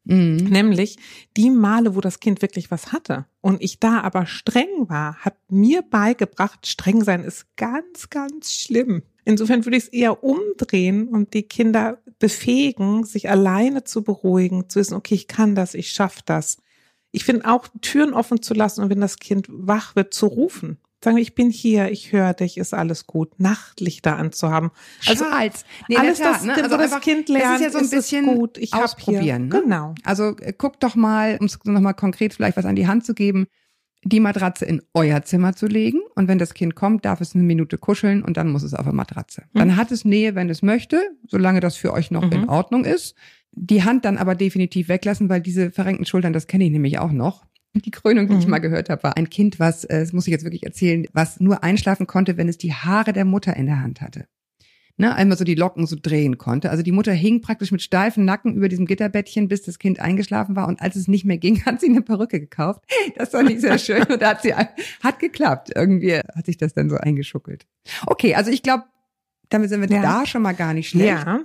[0.05, 0.37] Mhm.
[0.37, 0.97] Nämlich
[1.35, 5.35] die Male, wo das Kind wirklich was hatte und ich da aber streng war, hat
[5.49, 9.01] mir beigebracht, streng sein ist ganz, ganz schlimm.
[9.25, 14.79] Insofern würde ich es eher umdrehen und die Kinder befähigen, sich alleine zu beruhigen, zu
[14.79, 16.57] wissen, okay, ich kann das, ich schaffe das.
[17.11, 20.77] Ich finde auch Türen offen zu lassen und wenn das Kind wach wird, zu rufen.
[21.03, 23.39] Sagen, ich bin hier, ich höre dich, ist alles gut.
[23.39, 24.71] Nachtlichter anzuhaben.
[25.05, 25.63] Also Charles.
[25.87, 26.53] Nee, alles, der das, Tat, ne?
[26.55, 28.57] Also das einfach, Kind das lernt, ist ja so ein bisschen gut.
[28.57, 29.23] Ich hab ausprobieren.
[29.23, 29.61] Hier, Ne?
[29.61, 29.93] Genau.
[30.03, 33.13] Also äh, guckt doch mal, um es nochmal konkret vielleicht was an die Hand zu
[33.13, 33.45] geben,
[34.07, 35.99] die Matratze in euer Zimmer zu legen.
[36.15, 38.85] Und wenn das Kind kommt, darf es eine Minute kuscheln und dann muss es auf
[38.85, 39.43] der Matratze.
[39.53, 42.31] Dann hat es Nähe, wenn es möchte, solange das für euch noch Mhm.
[42.31, 43.15] in Ordnung ist.
[43.51, 47.11] Die Hand dann aber definitiv weglassen, weil diese verrenkten Schultern, das kenne ich nämlich auch
[47.11, 47.45] noch.
[47.73, 48.51] Die Krönung, die ich Mhm.
[48.51, 51.39] mal gehört habe, war ein Kind, was, äh, das muss ich jetzt wirklich erzählen, was
[51.39, 54.27] nur einschlafen konnte, wenn es die Haare der Mutter in der Hand hatte.
[54.97, 56.69] Ne, einmal so die Locken so drehen konnte.
[56.69, 60.55] Also die Mutter hing praktisch mit steifen Nacken über diesem Gitterbettchen, bis das Kind eingeschlafen
[60.55, 60.69] war.
[60.69, 62.81] Und als es nicht mehr ging, hat sie eine Perücke gekauft.
[63.17, 64.03] Das war nicht sehr schön.
[64.03, 65.71] Und da hat sie, hat geklappt.
[65.75, 67.65] Irgendwie hat sich das dann so eingeschuckelt.
[68.07, 68.85] Okay, also ich glaube,
[69.49, 70.01] damit sind wir Ja.
[70.01, 71.07] da schon mal gar nicht schlecht.
[71.25, 71.41] Ja.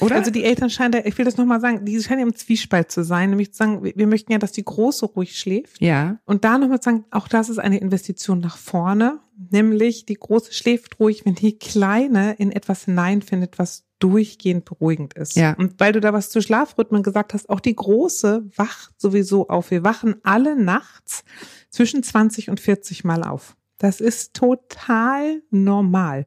[0.00, 0.16] Oder?
[0.16, 3.04] Also die Eltern scheinen da, ich will das nochmal sagen, die scheinen im Zwiespalt zu
[3.04, 5.80] sein, nämlich zu sagen, wir möchten ja, dass die Große ruhig schläft.
[5.80, 6.18] ja.
[6.24, 10.52] Und da nochmal zu sagen, auch das ist eine Investition nach vorne, nämlich die Große
[10.52, 15.36] schläft ruhig, wenn die Kleine in etwas hineinfindet, was durchgehend beruhigend ist.
[15.36, 15.54] Ja.
[15.54, 19.70] Und weil du da was zu Schlafrhythmen gesagt hast, auch die Große wacht sowieso auf.
[19.70, 21.24] Wir wachen alle nachts
[21.70, 23.56] zwischen 20 und 40 Mal auf.
[23.78, 26.26] Das ist total normal.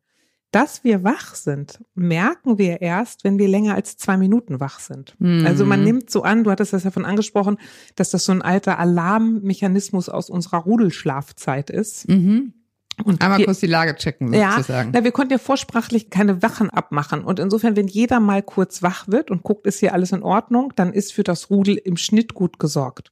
[0.51, 5.15] Dass wir wach sind, merken wir erst, wenn wir länger als zwei Minuten wach sind.
[5.19, 5.45] Mhm.
[5.45, 7.57] Also man nimmt so an, du hattest das ja von angesprochen,
[7.95, 12.07] dass das so ein alter Alarmmechanismus aus unserer Rudelschlafzeit ist.
[12.07, 12.53] Mhm.
[13.03, 14.91] Und Einmal wir, kurz die Lage checken, ja, sozusagen.
[14.93, 17.23] na, wir konnten ja vorsprachlich keine Wachen abmachen.
[17.23, 20.73] Und insofern, wenn jeder mal kurz wach wird und guckt, ist hier alles in Ordnung,
[20.75, 23.12] dann ist für das Rudel im Schnitt gut gesorgt.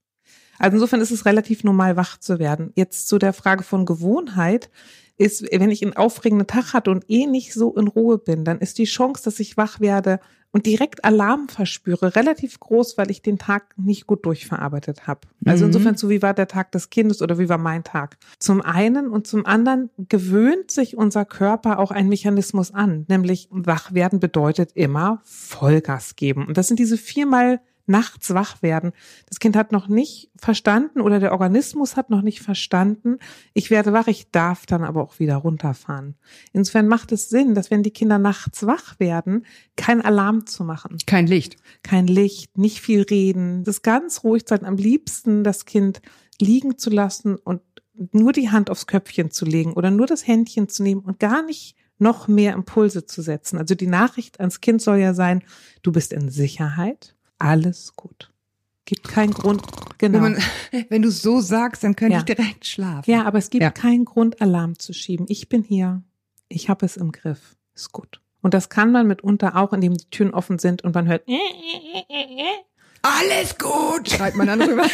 [0.57, 2.71] Also insofern ist es relativ normal, wach zu werden.
[2.75, 4.69] Jetzt zu der Frage von Gewohnheit
[5.17, 8.59] ist, wenn ich einen aufregenden Tag hatte und eh nicht so in Ruhe bin, dann
[8.59, 10.19] ist die Chance, dass ich wach werde
[10.51, 15.21] und direkt Alarm verspüre, relativ groß, weil ich den Tag nicht gut durchverarbeitet habe.
[15.45, 15.69] Also Mhm.
[15.69, 18.17] insofern, so wie war der Tag des Kindes oder wie war mein Tag?
[18.39, 23.93] Zum einen und zum anderen gewöhnt sich unser Körper auch einen Mechanismus an, nämlich wach
[23.93, 26.45] werden bedeutet immer Vollgas geben.
[26.47, 28.91] Und das sind diese viermal nachts wach werden.
[29.27, 33.17] Das Kind hat noch nicht verstanden oder der Organismus hat noch nicht verstanden,
[33.53, 36.15] ich werde wach, ich darf dann aber auch wieder runterfahren.
[36.53, 39.45] Insofern macht es Sinn, dass wenn die Kinder nachts wach werden,
[39.75, 41.57] kein Alarm zu machen, Kein Licht.
[41.83, 46.01] kein Licht, nicht viel reden, das ganz ruhig sein, am liebsten das Kind
[46.41, 47.61] liegen zu lassen und
[48.11, 51.43] nur die Hand aufs Köpfchen zu legen oder nur das Händchen zu nehmen und gar
[51.43, 53.57] nicht noch mehr Impulse zu setzen.
[53.57, 55.43] Also die Nachricht ans Kind soll ja sein,
[55.81, 58.31] du bist in Sicherheit, alles gut.
[58.85, 59.63] Gibt keinen Grund,
[59.97, 60.21] genau.
[60.21, 60.43] Wenn, man,
[60.89, 62.19] wenn du so sagst, dann könnte Ja.
[62.19, 63.09] ich direkt schlafen.
[63.09, 63.71] Ja, aber es gibt Ja.
[63.71, 65.25] keinen Grund, Alarm zu schieben.
[65.29, 66.03] Ich bin hier,
[66.49, 68.21] ich habe es im Griff, ist gut.
[68.41, 71.23] Und das kann man mitunter auch, indem die Türen offen sind und man hört,
[73.01, 74.85] Alles gut, schreit man dann rüber.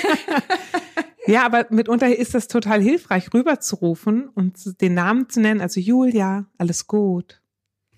[1.27, 6.45] ja, aber mitunter ist das total hilfreich, rüberzurufen und den Namen zu nennen, also Julia,
[6.57, 7.40] alles gut.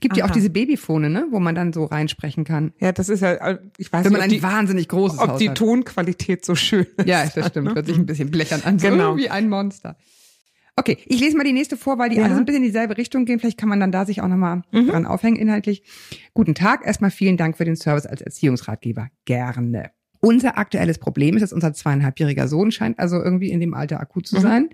[0.04, 0.34] Gibt ja auch Aha.
[0.36, 2.74] diese Babyfone, ne, wo man dann so reinsprechen kann.
[2.80, 5.18] Ja, das ist ja, äh, ich weiß Wenn man nicht, ein ob die, wahnsinnig großes
[5.20, 5.58] ob Haus die hat.
[5.58, 7.08] Tonqualität so schön ist.
[7.08, 7.74] Ja, das stimmt.
[7.76, 8.78] Hört sich ein bisschen blechern an.
[8.80, 9.16] So Genau.
[9.18, 9.96] wie ein Monster.
[10.76, 12.24] Okay, ich lese mal die nächste vor, weil die Ja.
[12.24, 13.40] alle so ein bisschen in dieselbe Richtung gehen.
[13.40, 14.88] Vielleicht kann man dann da sich auch nochmal Mhm.
[14.88, 15.84] dran aufhängen inhaltlich.
[16.34, 16.86] Guten Tag.
[16.86, 19.10] Erstmal vielen Dank für den Service als Erziehungsratgeber.
[19.26, 19.92] Gerne.
[20.20, 24.28] Unser aktuelles Problem ist, dass unser zweieinhalbjähriger Sohn scheint also irgendwie in dem Alter akut
[24.28, 24.42] zu Mhm.
[24.42, 24.70] sein.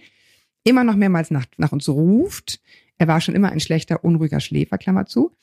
[0.64, 2.60] Immer noch mehrmals nach, nach uns ruft.
[3.00, 5.36] Er war schon immer ein schlechter, unruhiger Schläfer, Klammer zu.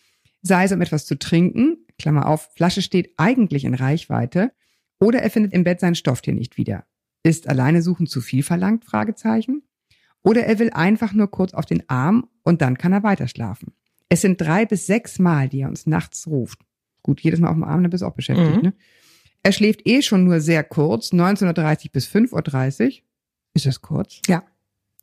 [0.42, 4.52] Sei es um etwas zu trinken, Klammer auf, Flasche steht eigentlich in Reichweite.
[5.00, 6.84] Oder er findet im Bett sein Stofftier nicht wieder.
[7.24, 8.84] Ist alleine suchen zu viel verlangt?
[8.84, 9.62] Fragezeichen.
[10.22, 13.72] Oder er will einfach nur kurz auf den Arm und dann kann er weiter schlafen.
[14.08, 16.60] Es sind drei bis sechs Mal, die er uns nachts ruft.
[17.02, 18.62] Gut, jedes Mal auf dem Arm, dann bist du auch beschäftigt, Mhm.
[18.62, 18.74] ne?
[19.42, 23.04] Er schläft eh schon nur sehr kurz, 19.30 bis 5.30 Uhr.
[23.54, 24.20] Ist das kurz?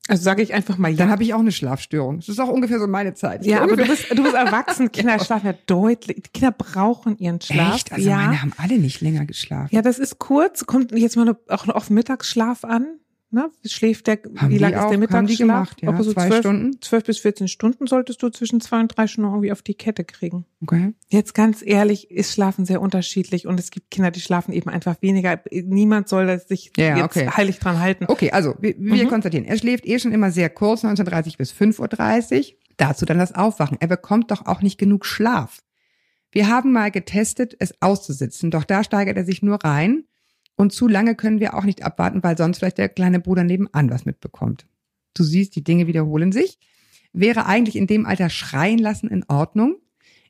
[0.10, 0.98] Also sage ich einfach mal ja.
[0.98, 2.18] Dann habe ich auch eine Schlafstörung.
[2.20, 3.46] Das ist auch ungefähr so meine Zeit.
[3.46, 4.92] ja, aber du bist, du bist erwachsen.
[4.92, 6.24] Kinder schlafen ja deutlich.
[6.24, 7.76] Die Kinder brauchen ihren Schlaf.
[7.76, 7.94] Echt?
[7.94, 8.18] Also ja.
[8.18, 9.74] meine haben alle nicht länger geschlafen.
[9.74, 10.66] ja, das ist kurz.
[10.66, 13.00] Kommt jetzt mal auch auf Mittagsschlaf an.
[13.34, 13.50] Ne?
[13.66, 15.72] Schläft der, Haben wie lang ist der Mittagsschlaf?
[15.82, 16.82] ja, so zwei zwölf, Stunden?
[16.82, 20.04] zwölf bis 14 Stunden solltest du zwischen zwei und drei Stunden irgendwie auf die Kette
[20.04, 20.46] kriegen.
[20.62, 20.94] Okay.
[21.10, 25.02] Jetzt ganz ehrlich, ist Schlafen sehr unterschiedlich und es gibt Kinder, die schlafen eben einfach
[25.02, 25.42] weniger.
[25.52, 27.28] Niemand soll sich Ja, jetzt okay.
[27.28, 28.06] heilig dran halten.
[28.08, 29.10] Okay, also wir, wir Mhm.
[29.10, 32.58] konstatieren, er schläft eh schon immer sehr kurz, 19.30 bis 5.30 Uhr.
[32.78, 33.78] Dazu dann das Aufwachen.
[33.80, 35.60] Er bekommt doch auch nicht genug Schlaf.
[36.32, 40.04] Wir haben mal getestet, es auszusitzen, doch da steigert er sich nur rein.
[40.56, 43.90] Und zu lange können wir auch nicht abwarten, weil sonst vielleicht der kleine Bruder nebenan
[43.90, 44.68] was mitbekommt.
[45.14, 46.60] Du siehst, die Dinge wiederholen sich.
[47.12, 49.78] Wäre eigentlich in dem Alter schreien lassen in Ordnung?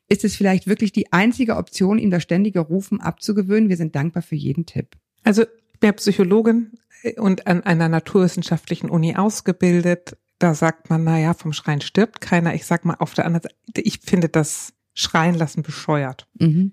[0.08, 3.70] Ist es vielleicht wirklich die einzige Option, ihm das ständige Rufen abzugewöhnen?
[3.70, 4.96] Wir sind dankbar für jeden Tipp.
[5.22, 5.44] Also
[5.82, 6.72] ja Psychologin
[7.16, 10.16] und an einer naturwissenschaftlichen Uni ausgebildet.
[10.38, 12.54] Da sagt man, na ja, vom Schreien stirbt keiner.
[12.54, 16.28] Ich sag mal auf der anderen Seite, ich finde das Schreien lassen bescheuert.
[16.34, 16.72] Mhm.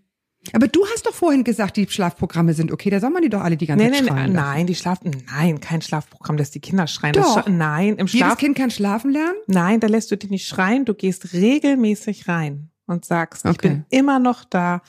[0.53, 3.41] Aber du hast doch vorhin gesagt, die Schlafprogramme sind okay, da soll man die doch
[3.41, 4.47] alle die ganze Nee, Zeit nee, schreien lassen.
[4.49, 7.13] nein, die schlafen, nein, kein Schlafprogramm, dass die Kinder schreien.
[7.13, 7.47] Doch.
[7.47, 9.35] Nein, im Jedes Schlaf, Kind kann schlafen lernen?
[9.47, 10.83] nein, da lässt du die nicht schreien.
[10.85, 13.67] Du gehst regelmäßig rein und sagst, ich Okay.
[13.69, 14.81] bin immer noch da.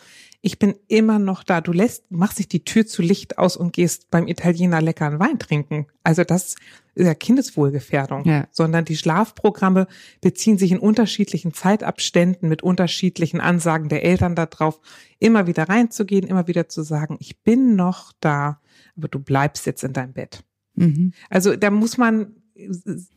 [0.45, 1.61] Ich bin immer noch da.
[1.61, 5.39] Du lässt, machst dich die Tür zu Licht aus und gehst beim Italiener leckeren Wein
[5.39, 5.87] trinken.
[6.03, 6.57] Also das
[6.97, 8.25] ist ja Kindeswohlgefährdung.
[8.25, 8.49] Ja.
[8.51, 9.87] Sondern die Schlafprogramme
[10.21, 14.81] beziehen sich in unterschiedlichen Zeitabständen mit unterschiedlichen Ansagen der Eltern darauf,
[15.21, 18.61] immer wieder reinzugehen, immer wieder zu sagen, ich bin noch da,
[18.97, 20.43] aber du bleibst jetzt in deinem Bett.
[20.75, 21.13] Mhm.
[21.31, 22.42] Also da muss man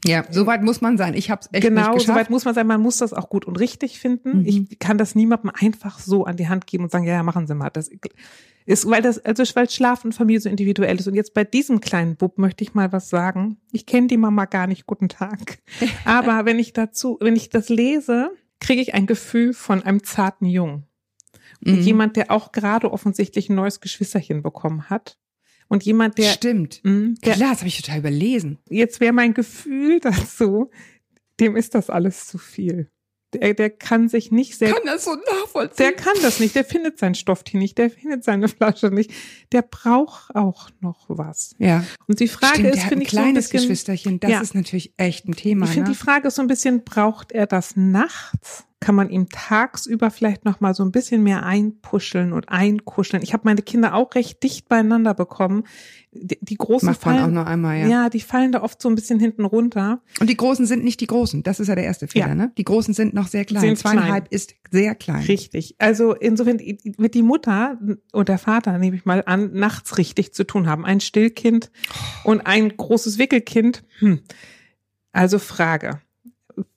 [0.05, 1.13] Ja, soweit muss man sein.
[1.13, 2.07] Ich habe es echt genau, nicht geschafft.
[2.07, 4.39] soweit muss man sein, man muss das auch gut und richtig finden.
[4.39, 4.45] Mhm.
[4.45, 7.47] Ich kann das niemandem einfach so an die Hand geben und sagen, ja, ja, machen
[7.47, 7.69] Sie mal.
[7.69, 7.89] Das
[8.65, 11.07] ist, weil das, also weil Schlaf und Familie so individuell ist.
[11.07, 13.57] Und jetzt bei diesem kleinen Bub möchte ich mal was sagen.
[13.71, 14.87] Ich kenne die Mama gar nicht.
[14.87, 15.59] Guten Tag.
[16.05, 20.45] Aber wenn ich dazu, wenn ich das lese, kriege ich ein Gefühl von einem zarten
[20.45, 20.85] Jungen.
[21.65, 21.81] Und Mhm.
[21.81, 25.17] jemand, der auch gerade offensichtlich ein neues Geschwisterchen bekommen hat.
[25.67, 26.79] Und jemand, der, Stimmt.
[26.83, 28.59] mh, der Klar, das habe ich total überlesen.
[28.69, 30.69] jetzt wäre mein Gefühl dazu,
[31.39, 32.89] dem ist das alles zu viel.
[33.33, 35.75] Der, der kann sich nicht selbst, das so nachvollziehen.
[35.77, 39.11] der kann das nicht, der findet sein Stofftier nicht, der findet seine Flasche nicht,
[39.51, 41.53] der braucht auch noch was.
[41.57, 41.83] ja.
[42.07, 44.19] Und die Frage Stimmt, ist, finde ich so ein kleines bisschen, Geschwisterchen.
[44.21, 44.41] Das Ja.
[44.41, 45.65] ist natürlich echt ein Thema.
[45.65, 45.95] ich finde ne?
[45.97, 48.65] die Frage ist so ein bisschen, braucht er das nachts?
[48.85, 53.23] Kann man ihm tagsüber vielleicht noch mal so ein bisschen mehr einpuscheln und einkuscheln?
[53.23, 55.63] Ich habe meine Kinder auch recht dicht beieinander bekommen.
[56.11, 57.87] Die, die großen Macht man auch fallen, noch einmal, ja.
[57.87, 60.03] ja, die fallen da oft so ein bisschen hinten runter.
[60.19, 61.41] Und die Großen sind nicht die Großen.
[61.41, 62.35] Das ist ja der erste Fehler, Ja.
[62.35, 62.51] ne?
[62.59, 63.61] Die Großen sind noch sehr klein.
[63.61, 65.23] Sind Zweieinhalb ist sehr klein.
[65.23, 65.73] Richtig.
[65.79, 67.79] Also insofern wird die Mutter
[68.11, 70.85] und der Vater, nehme ich mal an, nachts richtig zu tun haben.
[70.85, 71.71] Ein Stillkind
[72.23, 73.83] und ein großes Wickelkind.
[73.97, 74.19] Hm.
[75.11, 76.01] Also Frage.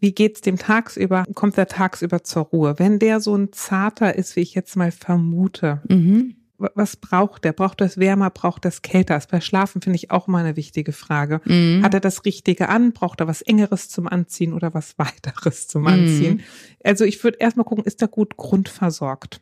[0.01, 1.25] Wie geht's dem tagsüber?
[1.35, 2.79] Kommt der tagsüber zur Ruhe?
[2.79, 6.37] Wenn der so ein zarter ist, wie ich jetzt mal vermute, Mhm.
[6.59, 7.53] wa- was braucht der?
[7.53, 8.31] Braucht das wärmer?
[8.31, 9.14] Braucht das kälter?
[9.14, 11.41] Das bei Schlafen finde ich auch mal eine wichtige Frage.
[11.45, 11.83] Mhm.
[11.85, 12.93] Hat er das Richtige an?
[12.93, 15.88] Braucht er was Engeres zum Anziehen oder was Weiteres zum Mhm.
[15.88, 16.41] Anziehen?
[16.83, 19.41] Also ich würde erstmal gucken, ist er gut grundversorgt?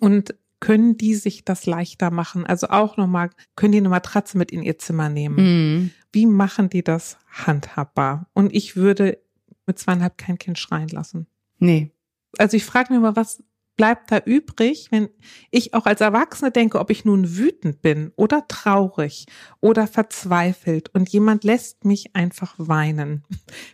[0.00, 2.44] Und können die sich das leichter machen?
[2.44, 5.36] Also auch nochmal, können die eine Matratze mit in ihr Zimmer nehmen?
[5.36, 5.90] Mhm.
[6.12, 8.26] Wie machen die das handhabbar?
[8.32, 9.18] Und ich würde
[9.68, 11.28] mit zweieinhalb kein Kind schreien lassen.
[11.58, 11.92] Nee.
[12.38, 13.42] Also ich frage mich mal, was
[13.76, 15.08] bleibt da übrig, wenn
[15.52, 19.26] ich auch als Erwachsene denke, ob ich nun wütend bin oder traurig
[19.60, 23.24] oder verzweifelt und jemand lässt mich einfach weinen.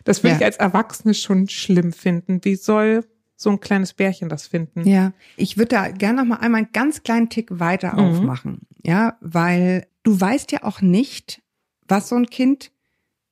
[0.03, 0.37] Das würde Ja.
[0.37, 2.39] ich als Erwachsene schon schlimm finden.
[2.43, 3.03] Wie soll
[3.35, 4.87] so ein kleines Bärchen das finden?
[4.87, 7.99] Ja, ich würde da gerne noch mal einmal einen ganz kleinen Tick weiter Mhm.
[7.99, 8.59] aufmachen.
[8.83, 11.41] Ja, weil du weißt ja auch nicht,
[11.87, 12.71] was so ein Kind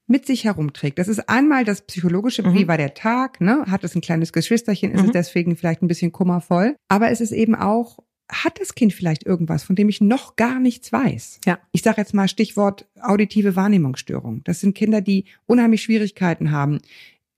[0.08, 1.00] mit sich herumträgt.
[1.00, 2.54] Das ist einmal das psychologische, Mhm.
[2.56, 3.64] wie war der Tag, ne?
[3.68, 5.12] Hat es ein kleines Geschwisterchen, ist es Mhm.
[5.14, 6.76] deswegen vielleicht ein bisschen kummervoll.
[6.90, 10.60] Aber es ist eben auch, hat das Kind vielleicht irgendwas, von dem ich noch gar
[10.60, 11.40] nichts weiß?
[11.46, 11.60] Ja.
[11.72, 14.44] Ich sage jetzt mal Stichwort auditive Wahrnehmungsstörung.
[14.44, 16.80] Das sind Kinder, die unheimlich Schwierigkeiten haben,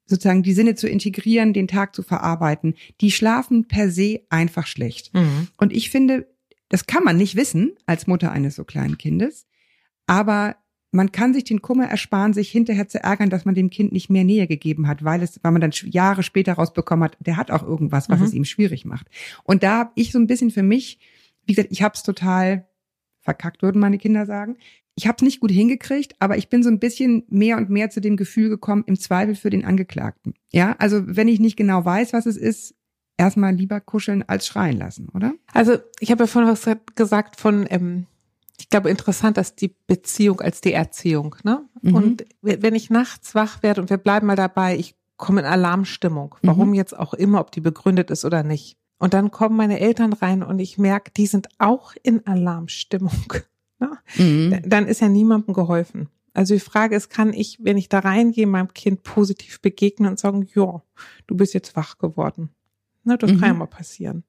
[0.07, 2.75] sozusagen die Sinne zu integrieren, den Tag zu verarbeiten.
[3.01, 5.13] Die schlafen per se einfach schlecht.
[5.13, 5.47] Mhm.
[5.57, 6.27] Und ich finde,
[6.69, 9.47] das kann man nicht wissen als Mutter eines so kleinen Kindes,
[10.07, 10.55] aber
[10.95, 14.09] man kann sich den Kummer ersparen, sich hinterher zu ärgern, dass man dem Kind nicht
[14.09, 17.51] mehr Nähe gegeben hat, weil es, weil man dann Jahre später rausbekommen hat, der hat
[17.51, 18.25] auch irgendwas, was Mhm.
[18.25, 19.07] es ihm schwierig macht.
[19.43, 20.99] Und da habe ich so ein bisschen für mich,
[21.45, 22.67] wie gesagt, ich habe es total
[23.21, 24.57] verkackt, würden meine Kinder sagen.
[24.95, 27.89] Ich habe es nicht gut hingekriegt, aber ich bin so ein bisschen mehr und mehr
[27.89, 30.33] zu dem Gefühl gekommen, im Zweifel für den Angeklagten.
[30.53, 32.75] Ja, also wenn ich nicht genau weiß, was es ist,
[33.17, 35.33] erstmal lieber kuscheln als schreien lassen, oder?
[35.53, 38.05] Also ich habe ja vorhin was gesagt von, ähm,
[38.59, 41.67] ich glaube interessant, dass die Beziehung als die Erziehung, ne?
[41.81, 41.95] Mhm.
[41.95, 46.35] Und wenn ich nachts wach werde und wir bleiben mal dabei, ich komme in Alarmstimmung,
[46.41, 46.73] warum Mhm.
[46.75, 48.77] jetzt auch immer, ob die begründet ist oder nicht.
[48.97, 53.11] Und dann kommen meine Eltern rein und ich merke, die sind auch in Alarmstimmung.
[53.77, 53.91] Ne?
[54.15, 54.61] Mhm.
[54.69, 56.07] Dann ist ja niemandem geholfen.
[56.33, 60.17] Also die Frage ist, kann ich, wenn ich da reingehe, meinem Kind positiv begegnen und
[60.17, 60.81] sagen, ja,
[61.27, 62.51] du bist jetzt wach geworden.
[63.03, 63.39] Ne, das Mhm.
[63.41, 64.23] kann ja mal passieren.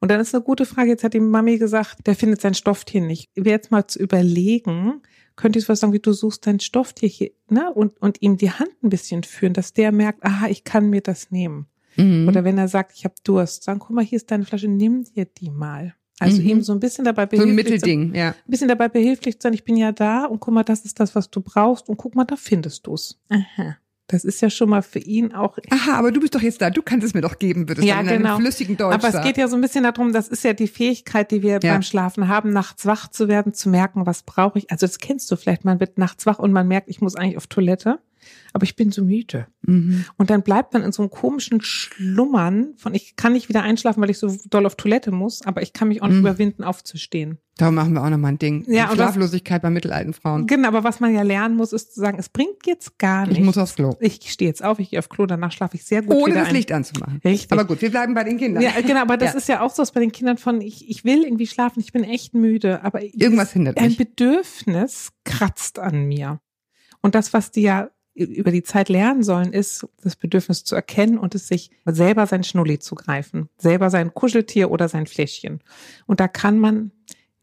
[0.00, 3.00] Und dann ist eine gute Frage, jetzt hat die Mami gesagt, der findet sein Stofftier
[3.02, 3.30] nicht.
[3.34, 5.02] Wäre jetzt mal zu überlegen,
[5.36, 7.72] könnte ich was sagen, wie du suchst dein Stofftier hier, ne?
[7.72, 11.00] Und, und ihm die Hand ein bisschen führen, dass der merkt, aha, ich kann mir
[11.02, 11.66] das nehmen.
[11.96, 12.28] Mhm.
[12.28, 15.04] Oder wenn er sagt, ich habe Durst, sagen, guck mal, hier ist deine Flasche, nimm
[15.04, 15.94] dir die mal.
[16.18, 16.48] Also Mhm.
[16.48, 18.28] ihm so ein bisschen dabei so ein behilflich sein- Mittelding, ja.
[18.30, 21.00] ein bisschen dabei behilflich zu sein, ich bin ja da und guck mal, das ist
[21.00, 23.18] das, was du brauchst und guck mal, da findest du's.
[23.30, 23.76] Aha.
[24.10, 25.56] Das ist ja schon mal für ihn auch.
[25.70, 27.94] Aha, aber du bist doch jetzt da, du kannst es mir doch geben, würdest Ja,
[27.96, 28.36] du in einem genau.
[28.38, 31.30] flüssigen Deutsch Aber es geht ja so ein bisschen darum, das ist ja die Fähigkeit,
[31.30, 31.72] die wir Ja.
[31.72, 34.70] beim Schlafen haben, nachts wach zu werden, zu merken, was brauche ich.
[34.70, 37.36] Also das kennst du vielleicht, man wird nachts wach und man merkt, ich muss eigentlich
[37.36, 37.98] auf Toilette,
[38.52, 39.46] aber ich bin so müde.
[39.62, 40.04] Mhm.
[40.16, 44.00] Und dann bleibt man in so einem komischen Schlummern von, ich kann nicht wieder einschlafen,
[44.02, 46.22] weil ich so doll auf Toilette muss, aber ich kann mich auch nicht Mhm.
[46.26, 47.38] überwinden, aufzustehen.
[47.58, 48.64] Darum machen wir auch nochmal ein Ding.
[48.68, 50.46] Ja, und Schlaflosigkeit bei mittelalten Frauen.
[50.46, 53.32] Genau, aber was man ja lernen muss, ist zu sagen, es bringt jetzt gar Ich
[53.32, 53.44] nichts.
[53.44, 53.96] muss aufs Klo.
[54.00, 56.48] Ich stehe jetzt auf, ich gehe auf Klo, danach schlafe ich sehr gut Ohne das
[56.48, 56.54] ein.
[56.54, 57.20] Licht anzumachen.
[57.22, 57.52] Richtig.
[57.52, 58.62] Aber gut, wir bleiben bei den Kindern.
[58.62, 59.38] Ja, genau, aber das Ja.
[59.38, 61.92] ist ja auch so was bei den Kindern von, ich, ich will irgendwie schlafen, ich
[61.92, 63.98] bin echt müde, aber Irgendwas hindert ein mich.
[63.98, 66.40] Bedürfnis kratzt an mir.
[67.02, 71.16] Und das, was die ja über die Zeit lernen sollen, ist, das Bedürfnis zu erkennen
[71.18, 75.60] und es sich selber sein Schnulli zu greifen, selber sein Kuscheltier oder sein Fläschchen.
[76.06, 76.90] Und da kann man,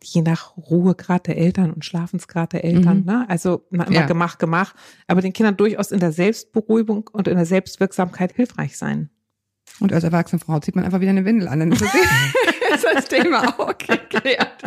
[0.03, 3.05] je nach Ruhegrad der Eltern und Schlafensgrad der Eltern, Mhm.
[3.05, 4.05] ne, also immer Ja.
[4.05, 4.75] gemacht, gemacht,
[5.07, 9.09] aber den Kindern durchaus in der Selbstberuhigung und in der Selbstwirksamkeit hilfreich sein.
[9.79, 11.59] Und als erwachsene Frau zieht man einfach wieder eine Windel an.
[11.59, 11.93] Dann ist das,
[12.75, 14.63] ist das Thema auch geklärt.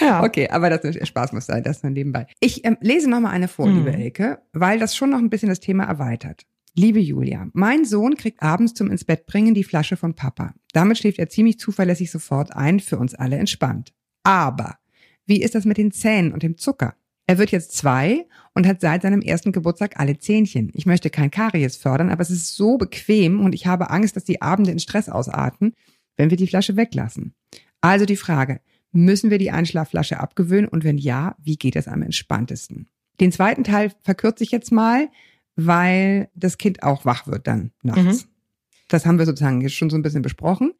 [0.00, 0.22] Ja.
[0.22, 2.26] Okay, aber das ist, Spaß muss sein, das nur nebenbei.
[2.40, 3.76] Ich ähm, lese noch mal eine vor, Mhm.
[3.78, 6.42] liebe Elke, weil das schon noch ein bisschen das Thema erweitert.
[6.74, 10.52] Liebe Julia, mein Sohn kriegt abends zum ins Bett bringen die Flasche von Papa.
[10.72, 13.94] Damit schläft er ziemlich zuverlässig sofort ein, für uns alle entspannt.
[14.24, 14.76] Aber
[15.24, 16.94] wie ist das mit den Zähnen und dem Zucker?
[17.26, 20.70] Er wird jetzt zwei und hat seit seinem ersten Geburtstag alle Zähnchen.
[20.74, 24.24] Ich möchte kein Karies fördern, aber es ist so bequem und ich habe Angst, dass
[24.24, 25.74] die Abende in Stress ausarten,
[26.16, 27.34] wenn wir die Flasche weglassen.
[27.80, 28.60] Also die Frage,
[28.92, 32.88] müssen wir die Einschlafflasche abgewöhnen und wenn ja, wie geht es am entspanntesten?
[33.20, 35.08] Den zweiten Teil verkürze ich jetzt mal,
[35.56, 38.24] weil das Kind auch wach wird dann nachts.
[38.24, 38.30] Mhm.
[38.88, 40.72] Das haben wir sozusagen jetzt schon so ein bisschen besprochen.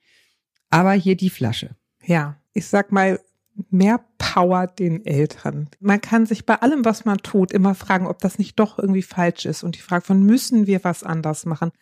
[0.70, 1.76] Aber hier die Flasche.
[2.04, 3.20] ja, ich sag mal,
[3.70, 5.68] mehr Power den Eltern.
[5.80, 9.02] Man kann sich bei allem, was man tut, immer fragen, ob das nicht doch irgendwie
[9.02, 9.62] falsch ist.
[9.62, 11.72] Und die Frage von, müssen wir was anders machen?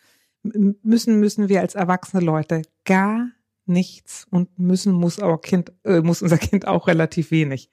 [0.42, 3.28] Müssen, müssen wir als erwachsene Leute gar
[3.66, 7.70] nichts und müssen muss Kind, äh, muss unser Kind auch relativ wenig.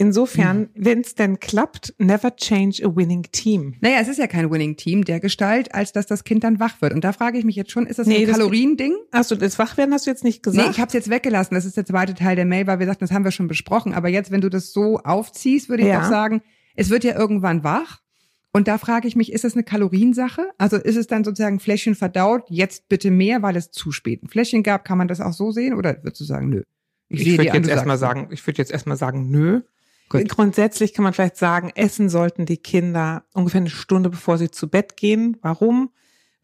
[0.00, 3.74] Insofern, wenn es denn klappt, never change a winning team.
[3.80, 6.80] Naja, es ist ja kein Winning Team der Gestalt, als dass das Kind dann wach
[6.80, 6.92] wird.
[6.94, 8.94] Und da frage ich mich jetzt schon, ist das Nee, ein Kaloriending?
[9.10, 10.64] Achso, das Wachwerden hast du jetzt nicht gesagt?
[10.64, 11.56] Nee, ich habe es jetzt weggelassen.
[11.56, 13.92] Das ist der zweite Teil der Mail, weil wir sagten, das haben wir schon besprochen.
[13.92, 16.00] Aber jetzt, wenn du das so aufziehst, würde ich Ja.
[16.02, 16.42] doch sagen,
[16.76, 17.98] es wird ja irgendwann wach.
[18.52, 20.48] Und da frage ich mich, ist das eine Kaloriensache?
[20.58, 24.28] Also ist es dann sozusagen Fläschchen verdaut, jetzt bitte mehr, weil es zu spät ein
[24.28, 24.84] Fläschchen gab?
[24.84, 25.74] Kann man das auch so sehen?
[25.74, 26.62] Oder würdest du sagen, nö?
[27.08, 29.62] Ich, sehe würde jetzt erstmal sagen, ich würde jetzt erstmal sagen, nö.
[30.08, 30.28] Gut.
[30.28, 34.68] Grundsätzlich kann man vielleicht sagen, essen sollten die Kinder ungefähr eine Stunde bevor sie zu
[34.68, 35.36] Bett gehen.
[35.42, 35.90] Warum?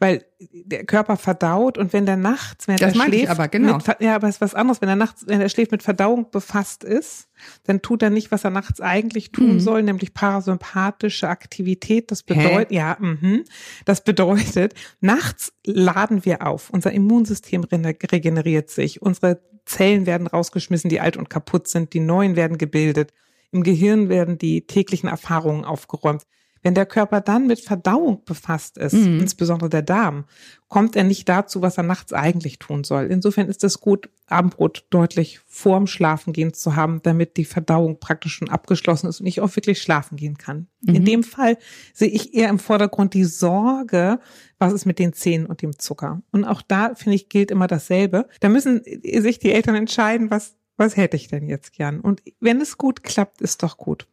[0.01, 3.77] Weil der Körper verdaut und wenn der nachts, wenn Das er schläft, aber, genau.
[3.77, 4.83] mit, ja, aber es ist was anderes.
[4.83, 7.29] Wenn er nachts, wenn er schläft mit Verdauung befasst ist,
[7.63, 9.61] dann tut er nicht, was er nachts eigentlich tun Mhm.
[9.61, 12.11] soll, nämlich parasympathische Aktivität.
[12.11, 13.45] Das bedeutet, ja, mhm.
[13.85, 16.71] das bedeutet, nachts laden wir auf.
[16.71, 19.01] Unser Immunsystem regeneriert sich.
[19.01, 21.95] Unsere Zellen werden rausgeschmissen, die alt und kaputt sind.
[21.95, 23.13] Die neuen werden gebildet.
[23.55, 26.23] Im Gehirn werden die täglichen Erfahrungen aufgeräumt.
[26.65, 29.21] Wenn der Körper dann mit Verdauung befasst ist, Mhm.
[29.21, 30.25] insbesondere der Darm,
[30.69, 33.05] kommt er nicht dazu, was er nachts eigentlich tun soll.
[33.11, 38.49] Insofern ist es gut, Abendbrot deutlich vorm Schlafengehen zu haben, damit die Verdauung praktisch schon
[38.49, 40.67] abgeschlossen ist und ich auch wirklich schlafen gehen kann.
[40.87, 41.05] In Mhm.
[41.05, 41.59] dem Fall
[41.93, 44.19] sehe ich eher im Vordergrund die Sorge,
[44.59, 46.23] was ist mit den Zähnen und dem Zucker.
[46.33, 48.27] Und auch da, finde ich, gilt immer dasselbe.
[48.41, 52.01] Da müssen sich die Eltern entscheiden, was, was hätte ich denn jetzt gern?
[52.01, 54.07] Und wenn es gut klappt, ist doch gut.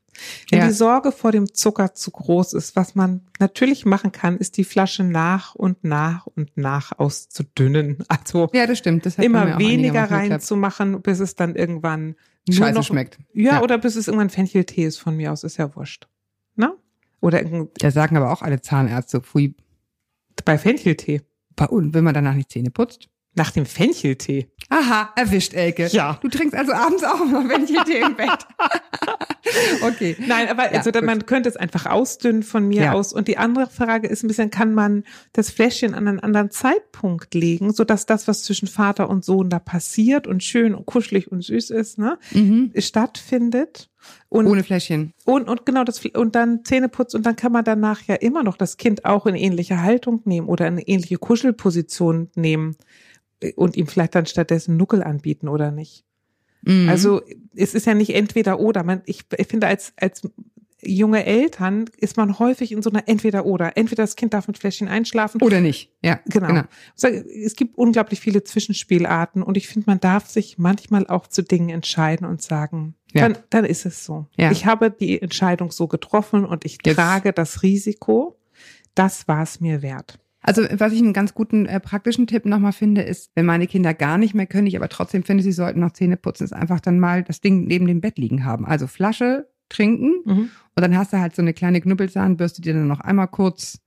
[0.49, 0.67] Wenn Ja.
[0.67, 4.65] die Sorge vor dem Zucker zu groß ist, was man natürlich machen kann, ist die
[4.65, 7.99] Flasche nach und nach und nach auszudünnen.
[8.09, 9.05] Also Ja, das stimmt.
[9.05, 12.15] Das immer weniger reinzumachen, bis es dann irgendwann
[12.47, 13.19] nur Scheiße noch schmeckt.
[13.33, 13.61] Ja, Ja.
[13.61, 16.07] oder bis es irgendwann Fencheltee ist von mir aus, ist ja wurscht.
[16.55, 16.73] Na?
[17.21, 17.43] Oder
[17.79, 19.55] Da sagen aber auch alle Zahnärzte, pfui,
[20.43, 21.21] bei Fencheltee.
[21.55, 23.07] bei uns, wenn man danach nicht Zähne putzt.
[23.35, 24.49] Nach dem Fencheltee.
[24.73, 25.87] Aha, erwischt, Elke.
[25.87, 26.17] Ja.
[26.21, 28.29] Du trinkst also abends auch noch Fencheltee im Bett.
[29.83, 30.15] okay.
[30.25, 31.03] Nein, aber Ja, also gut.
[31.03, 32.91] man könnte es einfach ausdünnen von mir Ja.
[32.93, 33.11] aus.
[33.11, 35.03] Und die andere Frage ist ein bisschen, kann man
[35.33, 39.59] das Fläschchen an einen anderen Zeitpunkt legen, sodass das, was zwischen Vater und Sohn da
[39.59, 42.71] passiert und schön und kuschelig und süß ist, ne, Mhm.
[42.77, 43.89] stattfindet.
[44.29, 45.13] Und, Ohne Fläschchen.
[45.25, 48.57] und, und genau das, und dann Zähneputz und dann kann man danach ja immer noch
[48.57, 52.77] das Kind auch in ähnliche Haltung nehmen oder in eine ähnliche Kuschelposition nehmen
[53.55, 56.03] und ihm vielleicht dann stattdessen Nuckel anbieten oder nicht.
[56.63, 56.89] Mhm.
[56.89, 57.21] Also
[57.55, 58.83] es ist ja nicht entweder oder.
[58.83, 60.21] Man, ich, ich finde, als, als
[60.83, 63.77] junge Eltern ist man häufig in so einer entweder oder.
[63.77, 65.41] Entweder das Kind darf mit Fläschchen einschlafen.
[65.41, 65.91] Oder nicht.
[66.03, 66.63] Ja, Genau.
[66.95, 71.43] So, Es gibt unglaublich viele Zwischenspielarten und ich finde, man darf sich manchmal auch zu
[71.43, 73.27] Dingen entscheiden und sagen, Ja.
[73.29, 74.25] dann, dann ist es so.
[74.37, 74.51] Ja.
[74.51, 78.37] Ich habe die Entscheidung so getroffen und ich Jetzt- trage das Risiko.
[78.95, 80.19] Das war es mir wert.
[80.41, 83.93] Also was ich einen ganz guten äh, praktischen Tipp nochmal finde, ist, wenn meine Kinder
[83.93, 86.79] gar nicht mehr können, ich aber trotzdem finde, sie sollten noch Zähne putzen, ist einfach
[86.79, 88.65] dann mal das Ding neben dem Bett liegen haben.
[88.65, 90.49] Also Flasche trinken Mhm.
[90.75, 93.79] und dann hast du halt so eine kleine Knüppelzahnbürste, die dann noch einmal kurz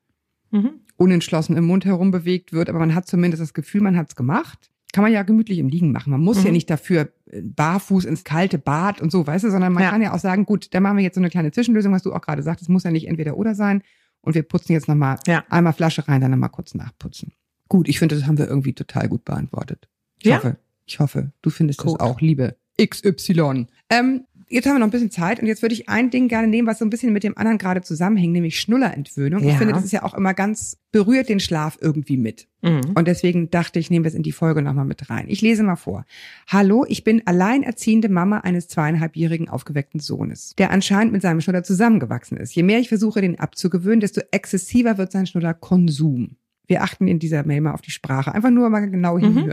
[0.52, 0.70] Mhm.
[0.96, 4.70] unentschlossen im Mund herum bewegt wird, aber man hat zumindest das Gefühl, man hat's gemacht.
[4.92, 6.12] Kann man ja gemütlich im Liegen machen.
[6.12, 6.46] Man muss Mhm.
[6.46, 9.90] ja nicht dafür äh, barfuß ins kalte Bad und so, weißt du, sondern man Ja.
[9.90, 12.12] kann ja auch sagen, gut, dann machen wir jetzt so eine kleine Zwischenlösung, was du
[12.12, 13.82] auch gerade sagst, es muss ja nicht entweder oder sein
[14.24, 15.44] und wir putzen jetzt nochmal Ja.
[15.50, 17.32] einmal Flasche rein, dann nochmal kurz nachputzen.
[17.68, 19.88] Gut, ich finde, das haben wir irgendwie total gut beantwortet.
[20.20, 20.36] Ich Ja.
[20.36, 22.00] hoffe, ich hoffe, du findest Gut.
[22.00, 23.66] das auch, liebe XY.
[23.90, 26.48] Ähm, jetzt haben wir noch ein bisschen Zeit und jetzt würde ich ein Ding gerne
[26.48, 29.40] nehmen, was so ein bisschen mit dem anderen gerade zusammenhängt, nämlich Schnullerentwöhnung.
[29.42, 29.56] Ich Ja.
[29.56, 32.46] finde, das ist ja auch immer ganz, berührt den Schlaf irgendwie mit.
[32.62, 32.92] Mhm.
[32.94, 35.26] Und deswegen dachte ich, nehmen wir es in die Folge nochmal mit rein.
[35.28, 36.04] Ich lese mal vor.
[36.46, 42.36] Hallo, ich bin alleinerziehende Mama eines zweieinhalbjährigen aufgeweckten Sohnes, der anscheinend mit seinem Schnuller zusammengewachsen
[42.36, 42.54] ist.
[42.54, 46.36] Je mehr ich versuche, den abzugewöhnen, desto exzessiver wird sein Schnullerkonsum.
[46.66, 48.34] Wir achten in dieser Mail mal auf die Sprache.
[48.34, 49.50] Einfach nur mal genau Mhm.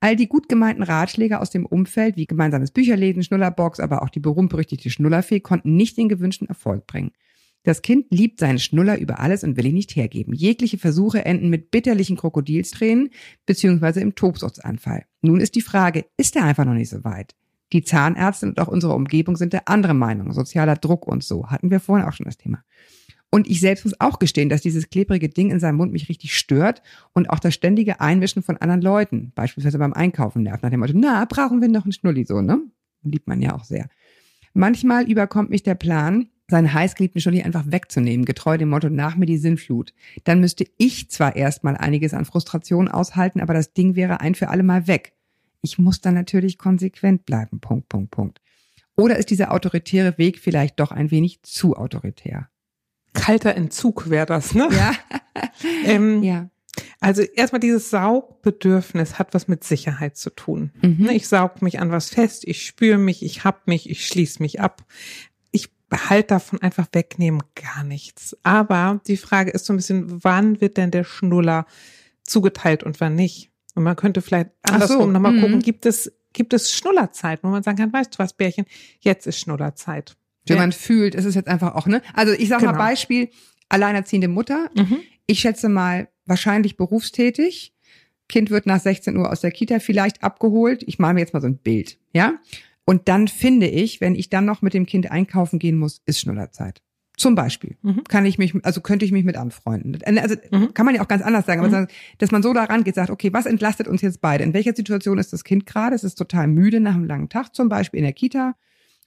[0.00, 4.20] All die gut gemeinten Ratschläge aus dem Umfeld, wie gemeinsames Bücherlesen, Schnullerbox, aber auch die
[4.20, 7.12] berühmt-berüchtigte Schnullerfee, konnten nicht den gewünschten Erfolg bringen.
[7.62, 10.32] Das Kind liebt seinen Schnuller über alles und will ihn nicht hergeben.
[10.32, 13.10] Jegliche Versuche enden mit bitterlichen Krokodilstränen
[13.44, 15.04] beziehungsweise im Tobsuchtsanfall.
[15.20, 17.34] Nun ist die Frage, ist er einfach noch nicht so weit?
[17.74, 20.32] Die Zahnärzte und auch unsere Umgebung sind der andere Meinung.
[20.32, 21.48] Sozialer Druck und so.
[21.48, 22.64] Hatten wir vorhin auch schon das Thema.
[23.30, 26.36] Und ich selbst muss auch gestehen, dass dieses klebrige Ding in seinem Mund mich richtig
[26.36, 30.80] stört und auch das ständige Einmischen von anderen Leuten, beispielsweise beim Einkaufen nervt, nach dem
[30.80, 32.60] Motto, na, brauchen wir noch einen Schnulli, so, ne?
[33.02, 33.88] Liebt man ja auch sehr.
[34.52, 39.26] Manchmal überkommt mich der Plan, seinen heißgeliebten Schnulli einfach wegzunehmen, getreu dem Motto, nach mir
[39.26, 39.94] die Sinnflut.
[40.24, 44.48] Dann müsste ich zwar erstmal einiges an Frustration aushalten, aber das Ding wäre ein für
[44.48, 45.12] alle Mal weg.
[45.62, 48.40] Ich muss dann natürlich konsequent bleiben, Punkt, Punkt, Punkt.
[48.96, 52.50] Oder ist dieser autoritäre Weg vielleicht doch ein wenig zu autoritär?
[53.12, 54.68] Kalter Entzug wäre das, ne?
[54.70, 54.94] Ja,
[55.84, 56.48] Ähm, ja.
[57.00, 60.70] Also erstmal dieses Saugbedürfnis hat was mit Sicherheit zu tun.
[60.82, 61.06] Mhm.
[61.06, 64.42] Ne, Ich saug mich an was fest, ich spüre mich, ich hab mich, ich schließe
[64.42, 64.84] mich ab.
[65.50, 68.36] Ich behalte davon einfach wegnehmen gar nichts.
[68.42, 71.66] Aber die Frage ist so ein bisschen, wann wird denn der Schnuller
[72.22, 73.50] zugeteilt und wann nicht?
[73.74, 75.40] Und man könnte vielleicht Ach so, andersrum nochmal mhm.
[75.40, 78.66] gucken, gibt es, gibt es Schnullerzeit, wo man sagen kann, weißt du was, Bärchen,
[79.00, 80.16] jetzt ist Schnullerzeit.
[80.50, 82.02] Wenn man fühlt, ist es jetzt einfach auch, ne?
[82.14, 82.78] Also ich sag mal Genau.
[82.84, 83.28] Beispiel,
[83.68, 84.98] alleinerziehende Mutter, Mhm.
[85.26, 87.74] ich schätze mal wahrscheinlich berufstätig,
[88.28, 91.40] Kind wird nach 16 Uhr aus der Kita vielleicht abgeholt, ich male mir jetzt mal
[91.40, 92.34] so ein Bild, ja?
[92.84, 96.20] Und dann finde ich, wenn ich dann noch mit dem Kind einkaufen gehen muss, ist
[96.20, 96.82] Schnullerzeit.
[97.16, 98.04] Zum Beispiel Mhm.
[98.04, 99.98] kann ich mich, also könnte ich mich mit anfreunden.
[100.18, 100.72] Also Mhm.
[100.74, 101.86] kann man ja auch ganz anders sagen, aber Mhm.
[102.18, 104.42] dass man so daran geht, sagt, okay, was entlastet uns jetzt beide?
[104.42, 105.94] In welcher Situation ist das Kind gerade?
[105.94, 108.54] Es ist total müde nach einem langen Tag, zum Beispiel in der Kita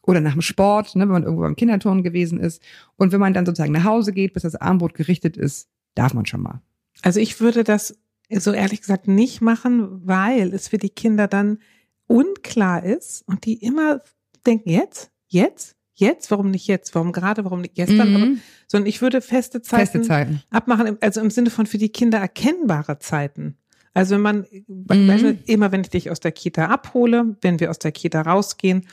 [0.05, 2.61] oder nach dem Sport, ne, wenn man irgendwo beim Kinderturnen gewesen ist.
[2.97, 6.25] Und wenn man dann sozusagen nach Hause geht, bis das Armbrot gerichtet ist, darf man
[6.25, 6.61] schon mal.
[7.01, 7.97] Also ich würde das
[8.29, 11.59] so ehrlich gesagt nicht machen, weil es für die Kinder dann
[12.07, 14.01] unklar ist und die immer
[14.45, 18.39] denken, jetzt, jetzt, jetzt, warum nicht jetzt, warum gerade, warum nicht gestern, Mhm.
[18.67, 20.41] sondern ich würde feste Zeiten, Feste Zeiten.
[20.49, 23.57] abmachen, also im Sinne von für die Kinder erkennbare Zeiten.
[23.93, 25.39] Also wenn man, Mhm.
[25.45, 28.87] Immer wenn ich dich aus der Kita abhole, wenn wir aus der Kita rausgehen,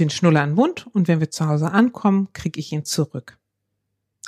[0.00, 3.38] einen Schnuller in den Mund und wenn wir zu Hause ankommen, kriege ich ihn zurück.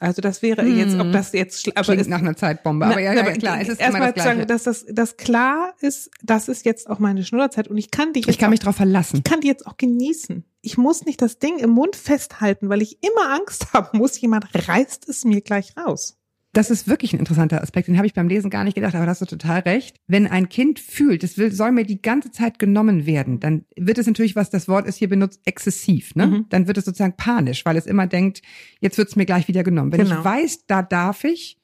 [0.00, 0.76] Also das wäre Mhm.
[0.76, 2.84] jetzt, ob das jetzt, aber Klingt es, nach einer Zeitbombe.
[2.84, 5.72] Aber na, ja, ja, klar, es ist erstmal das zu sagen, dass das, das klar
[5.80, 8.50] ist, das ist jetzt auch meine Schnullerzeit und ich kann die jetzt Ich kann auch,
[8.50, 9.18] mich drauf verlassen.
[9.18, 10.44] ich kann die jetzt auch genießen.
[10.62, 14.46] Ich muss nicht das Ding im Mund festhalten, weil ich immer Angst haben muss, jemand
[14.52, 16.18] reißt es mir gleich raus.
[16.54, 17.88] Das ist wirklich ein interessanter Aspekt.
[17.88, 19.96] Den habe ich beim Lesen gar nicht gedacht, aber da hast du total recht.
[20.06, 23.98] Wenn ein Kind fühlt, es will, soll mir die ganze Zeit genommen werden, dann wird
[23.98, 26.14] es natürlich, was das Wort ist hier benutzt, exzessiv.
[26.14, 26.26] Ne?
[26.26, 26.46] Mhm.
[26.48, 28.40] Dann wird es sozusagen panisch, weil es immer denkt,
[28.80, 29.92] jetzt wird es mir gleich wieder genommen.
[29.92, 30.20] Wenn Genau.
[30.20, 31.58] ich weiß, da darf ich,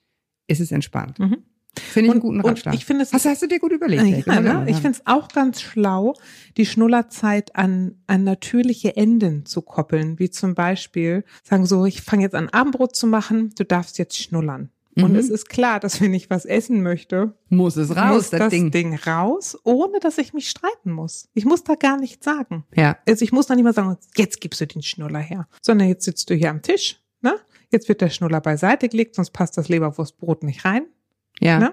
[0.48, 1.18] ist es entspannt.
[1.18, 1.38] Mhm.
[1.78, 2.74] Finde ich einen Und- guten und Ratschlag.
[2.74, 4.02] ich finde, es hast, hast du dir gut überlegt?
[4.02, 4.40] Ja, Elke?
[4.42, 4.66] ne?
[4.68, 6.14] Ich finde es auch ganz schlau,
[6.56, 12.24] die Schnullerzeit an, an natürliche Enden zu koppeln, wie zum Beispiel sagen so, ich fange
[12.24, 14.70] jetzt an Abendbrot zu machen, du darfst jetzt schnullern.
[14.96, 15.18] Und Mhm.
[15.18, 18.50] es ist klar, dass wenn ich was essen möchte, muss es raus, muss das, das
[18.50, 18.70] Ding.
[18.72, 18.94] Ding.
[19.06, 21.28] raus, ohne dass ich mich streiten muss.
[21.32, 22.64] Ich muss da gar nichts sagen.
[22.74, 22.98] Ja.
[23.06, 26.04] Also ich muss noch nicht mal sagen, jetzt gibst du den Schnuller her, sondern jetzt
[26.04, 27.36] sitzt du hier am Tisch, ne?
[27.70, 30.86] Jetzt wird der Schnuller beiseite gelegt, sonst passt das Leberwurstbrot nicht rein,
[31.38, 31.60] Ja.
[31.60, 31.72] ne?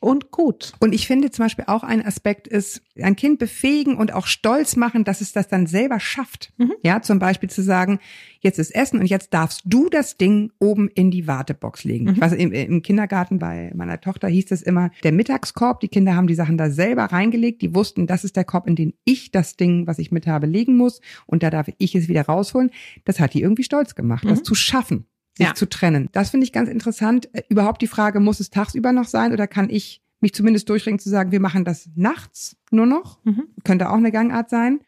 [0.00, 0.74] Und gut.
[0.78, 4.76] Und ich finde zum Beispiel auch ein Aspekt ist, ein Kind befähigen und auch stolz
[4.76, 6.52] machen, dass es das dann selber schafft.
[6.56, 6.72] Mhm.
[6.84, 7.98] Ja, zum Beispiel zu sagen,
[8.38, 12.04] jetzt ist Essen und jetzt darfst du das Ding oben in die Wartebox legen.
[12.12, 12.20] Mhm.
[12.20, 15.80] Weiß, im, im Kindergarten bei meiner Tochter hieß es immer der Mittagskorb.
[15.80, 17.60] Die Kinder haben die Sachen da selber reingelegt.
[17.62, 20.46] Die wussten, das ist der Korb, in den ich das Ding, was ich mit habe,
[20.46, 21.00] legen muss.
[21.26, 22.70] Und da darf ich es wieder rausholen.
[23.04, 24.44] Das hat die irgendwie stolz gemacht, das Mhm.
[24.44, 25.06] zu schaffen
[25.38, 25.54] sich Ja.
[25.54, 26.08] zu trennen.
[26.12, 27.28] Das finde ich ganz interessant.
[27.34, 30.98] Äh, Überhaupt die Frage, muss es tagsüber noch sein oder kann ich mich zumindest durchringen
[30.98, 33.24] zu sagen, wir machen das nachts nur noch?
[33.24, 33.44] Mhm.
[33.64, 34.80] Könnte auch eine Gangart sein.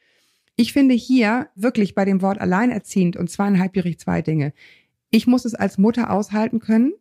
[0.56, 4.52] Ich finde hier wirklich bei dem Wort alleinerziehend und zweieinhalbjährig zwei Dinge.
[5.10, 6.92] Ich muss es als Mutter aushalten können.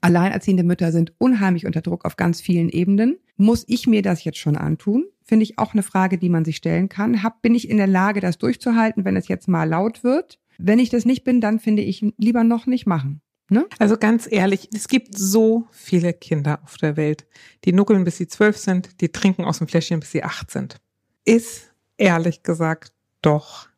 [0.00, 3.16] Alleinerziehende Mütter sind unheimlich unter Druck auf ganz vielen Ebenen.
[3.36, 5.04] Muss ich mir das jetzt schon antun?
[5.22, 7.22] Finde ich auch eine Frage, die man sich stellen kann.
[7.22, 10.38] Hab, bin ich in der Lage, das durchzuhalten, wenn es jetzt mal laut wird?
[10.64, 13.20] Wenn ich das nicht bin, dann finde ich lieber noch nicht machen.
[13.48, 13.66] Ne?
[13.78, 17.26] Also ganz ehrlich, es gibt so viele Kinder auf der Welt,
[17.64, 20.76] die nuckeln, bis sie zwölf sind, die trinken aus dem Fläschchen, bis sie acht sind.
[21.24, 23.68] Ist ehrlich gesagt doch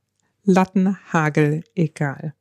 [0.44, 2.34] Lattenhagel egal.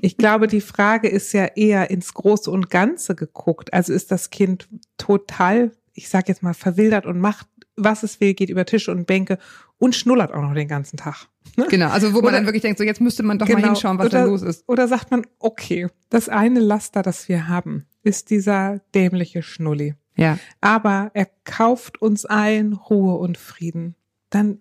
[0.00, 3.72] Ich glaube, die Frage ist ja eher ins Große und Ganze geguckt.
[3.72, 7.48] Also ist das Kind total, ich sage jetzt mal, verwildert und macht,
[7.84, 9.38] was es will, geht über Tische und Bänke
[9.78, 11.26] und schnullert auch noch den ganzen Tag.
[11.68, 13.68] Genau, also wo man Oder- dann wirklich denkt, so jetzt müsste man doch mal Genau.
[13.68, 14.64] hinschauen, was da los ist.
[14.68, 19.94] Oder sagt man, okay, das eine Laster, das wir haben, ist dieser dämliche Schnulli.
[20.16, 20.38] Ja.
[20.60, 23.94] Aber er kauft uns allen Ruhe und Frieden.
[24.28, 24.60] Dann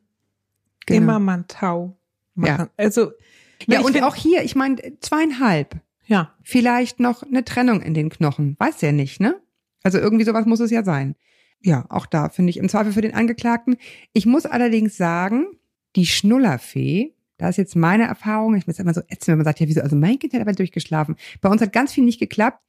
[0.86, 0.98] Genau.
[1.02, 1.98] immer man Tau
[2.36, 2.70] machen.
[2.78, 3.12] Also,
[3.68, 5.76] Ja, und find- auch hier, ich meine, zweieinhalb.
[6.06, 8.56] ja, Vielleicht noch eine Trennung in den Knochen.
[8.58, 9.36] Weiß ja nicht, ne?
[9.84, 11.16] Also irgendwie sowas muss es ja sein.
[11.62, 13.78] Ja, auch da finde ich im Zweifel für den Angeklagten.
[14.14, 15.48] Ich muss allerdings sagen,
[15.96, 19.60] die Schnullerfee, da ist jetzt meine Erfahrung, ich jetzt immer so ätzend, wenn man sagt,
[19.60, 21.16] ja, wieso, also mein Kind hat aber durchgeschlafen.
[21.42, 22.62] Bei uns hat ganz viel nicht geklappt.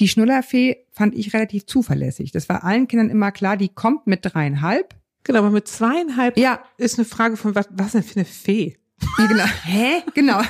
[0.00, 2.32] Die Schnullerfee fand ich relativ zuverlässig.
[2.32, 4.94] Das war allen Kindern immer klar, die kommt mit dreieinhalb.
[5.22, 8.76] genau, aber mit zweieinhalb Ja, ist eine Frage von, was, was denn für eine Fee?
[9.18, 9.44] Ja, genau.
[9.64, 10.02] Hä?
[10.14, 10.40] Genau.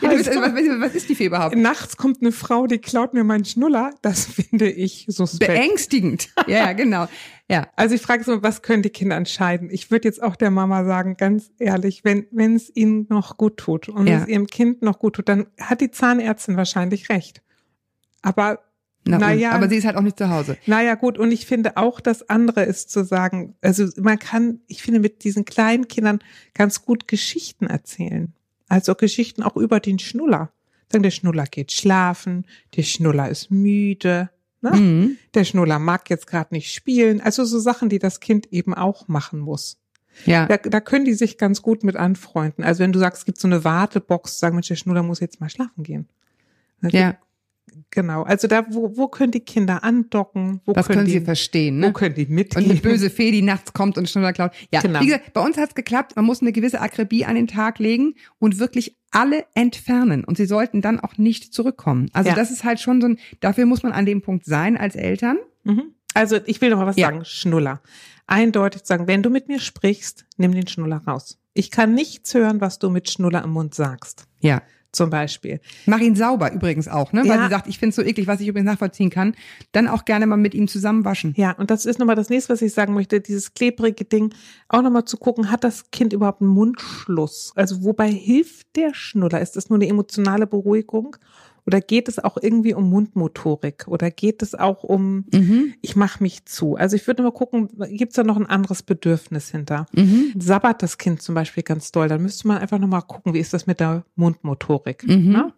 [0.00, 1.56] Ja, bist, also, was, was ist die Fee überhaupt?
[1.56, 3.92] Nachts kommt eine Frau, die klaut mir meinen Schnuller.
[4.02, 5.52] Das finde ich suspekt.
[5.52, 6.28] Beängstigend.
[6.46, 7.08] Ja, ja, genau.
[7.50, 7.68] Ja.
[7.76, 9.70] Also ich frage so, was können die Kinder entscheiden?
[9.70, 13.56] Ich würde jetzt auch der Mama sagen, ganz ehrlich, wenn wenn es ihnen noch gut
[13.56, 14.18] tut und Ja.
[14.22, 17.42] es ihrem Kind noch gut tut, dann hat die Zahnärztin wahrscheinlich recht.
[18.22, 18.60] Aber
[19.08, 19.52] Na, und, Naja.
[19.52, 20.56] aber sie ist halt auch nicht zu Hause.
[20.66, 24.82] naja, gut, und ich finde auch das andere ist zu sagen, also man kann, ich
[24.82, 26.18] finde, mit diesen kleinen Kindern
[26.54, 28.32] ganz gut Geschichten erzählen.
[28.68, 30.50] Also Geschichten auch über den Schnuller.
[30.92, 32.46] Sagen, der Schnuller geht schlafen,
[32.76, 34.30] der Schnuller ist müde,
[34.60, 34.70] ne?
[34.72, 35.16] Mhm.
[35.34, 37.20] der Schnuller mag jetzt gerade nicht spielen.
[37.20, 39.78] Also so Sachen, die das Kind eben auch machen muss.
[40.26, 40.46] Ja.
[40.46, 42.64] Da, da können die sich ganz gut mit anfreunden.
[42.64, 45.40] Also wenn du sagst, es gibt so eine Wartebox, sagen Mensch, der Schnuller muss jetzt
[45.40, 46.08] mal schlafen gehen.
[46.82, 47.16] ja.
[47.90, 48.22] Genau.
[48.22, 50.60] Also da, wo, wo können die Kinder andocken?
[50.64, 51.92] Wo Das können die, sie verstehen, Wo ne?
[51.92, 52.70] können die Und mitgehen?
[52.70, 54.52] eine böse Fee, die nachts kommt und schneller klaut.
[54.72, 55.00] Ja, Genau.
[55.00, 56.16] wie gesagt, bei uns hat's geklappt.
[56.16, 60.24] Man muss eine gewisse Akribie an den Tag legen und wirklich alle entfernen.
[60.24, 62.08] Und sie sollten dann auch nicht zurückkommen.
[62.12, 62.36] Also Ja.
[62.36, 65.38] das ist halt schon so ein, dafür muss man an dem Punkt sein als Eltern.
[65.64, 65.94] Mhm.
[66.14, 67.08] Also ich will noch mal was Ja.
[67.08, 67.24] sagen.
[67.24, 67.80] Schnuller.
[68.26, 71.38] Eindeutig sagen, wenn du mit mir sprichst, nimm den Schnuller raus.
[71.54, 74.24] Ich kann nichts hören, was du mit Schnuller im Mund sagst.
[74.40, 74.62] Ja.
[74.92, 75.60] Zum Beispiel.
[75.86, 77.20] Mach ihn sauber übrigens auch, ne?
[77.22, 77.44] Weil Ja.
[77.44, 79.34] sie sagt, ich finde es so eklig, was ich übrigens nachvollziehen kann.
[79.72, 81.34] Dann auch gerne mal mit ihm zusammen waschen.
[81.36, 84.32] Ja, und das ist nochmal das nächste, was ich sagen möchte, dieses klebrige Ding,
[84.68, 87.52] auch nochmal zu gucken, hat das Kind überhaupt einen Mundschluss?
[87.54, 89.40] Also wobei hilft der Schnuller?
[89.40, 91.16] Ist das nur eine emotionale Beruhigung?
[91.68, 93.84] Oder geht es auch irgendwie um Mundmotorik?
[93.88, 95.74] Oder geht es auch um, Mhm.
[95.82, 96.76] ich mache mich zu?
[96.76, 99.84] Also ich würde mal gucken, gibt es da noch ein anderes Bedürfnis hinter?
[99.92, 100.32] Mhm.
[100.38, 103.52] Sabbert das Kind zum Beispiel ganz doll, dann müsste man einfach nochmal gucken, wie ist
[103.52, 105.06] das mit der Mundmotorik.
[105.06, 105.28] Mhm.
[105.30, 105.52] Ne?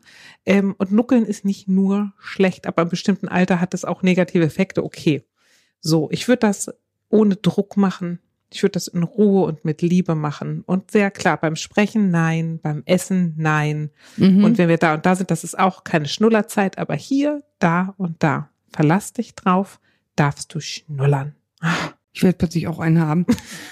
[0.44, 4.42] Ähm, und Nuckeln ist nicht nur schlecht, aber im bestimmten Alter hat es auch negative
[4.44, 4.82] Effekte.
[4.84, 5.22] Okay.
[5.80, 6.72] So, ich würde das
[7.08, 8.18] ohne Druck machen.
[8.52, 10.62] Ich würde das in Ruhe und mit Liebe machen.
[10.66, 13.90] Und sehr klar, beim Sprechen nein, beim Essen nein.
[14.16, 14.44] Mhm.
[14.44, 17.94] Und wenn wir da und da sind, das ist auch keine Schnullerzeit, aber hier, da
[17.96, 18.50] und da.
[18.72, 19.80] Verlass dich drauf,
[20.16, 21.34] darfst du schnullern.
[22.12, 23.24] Ich werde plötzlich auch einen haben.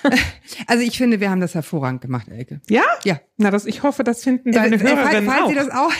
[0.68, 2.60] also ich finde, wir haben das hervorragend gemacht, Elke.
[2.70, 2.84] Ja?
[3.04, 3.20] Ja.
[3.36, 5.50] Na, das, ich hoffe, das finden deine Äh, falls, Hörerinnen falls auch.
[5.50, 5.92] ihr das auch,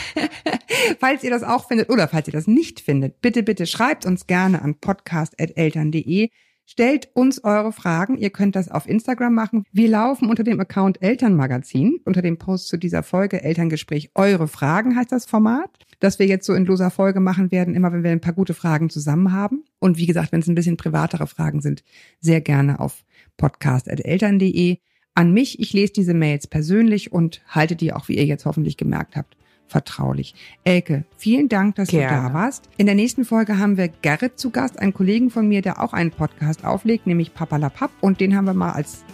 [1.01, 4.27] falls ihr das auch findet oder falls ihr das nicht findet, bitte, bitte schreibt uns
[4.27, 6.31] gerne an podcast.eltern.de.
[6.71, 8.19] Stellt uns eure Fragen.
[8.19, 9.65] Ihr könnt das auf Instagram machen.
[9.73, 14.11] Wir laufen unter dem Account Elternmagazin, unter dem Post zu dieser Folge Elterngespräch.
[14.15, 17.91] Eure Fragen heißt das Format, das wir jetzt so in loser Folge machen werden, immer
[17.91, 19.65] wenn wir ein paar gute Fragen zusammen haben.
[19.79, 21.85] Und wie gesagt, wenn es ein bisschen privatere Fragen sind,
[22.21, 23.03] sehr gerne auf
[23.39, 24.77] podcast.eltern.de.
[25.15, 28.77] An mich, ich lese diese Mails persönlich und halte die auch, wie ihr jetzt hoffentlich
[28.77, 29.38] gemerkt habt,
[29.69, 30.35] vertraulich.
[30.65, 32.29] Elke, vielen Dank, dass du Gerne.
[32.29, 32.69] da warst.
[32.77, 35.93] In der nächsten Folge haben wir Gerrit zu Gast, einen Kollegen von mir, der auch
[35.93, 37.91] einen Podcast auflegt, nämlich Papa La Papp.
[38.01, 39.05] Und den haben wir mal als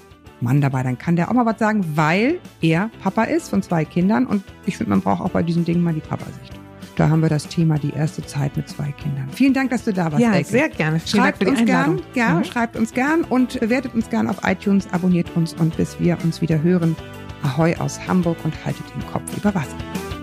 [0.40, 0.82] Mann dabei.
[0.82, 4.26] Dann kann der auch mal was sagen, weil er Papa ist von zwei Kindern.
[4.26, 6.52] Und ich finde, man braucht auch bei diesem Ding mal die Papa-Sicht.
[6.96, 9.28] Da haben wir das Thema die erste Zeit mit zwei Kindern.
[9.32, 10.48] Vielen Dank, dass du da warst, Ja, Elke.
[10.48, 11.00] sehr gerne.
[11.00, 12.44] Vielen Schreibt Dank uns für die gern, ja, Mhm.
[12.44, 16.40] schreibt uns gern und bewertet uns gern auf iTunes, abonniert uns und bis wir uns
[16.40, 16.94] wieder hören.
[17.42, 20.13] Ahoi aus Hamburg und haltet den Kopf über Wasser.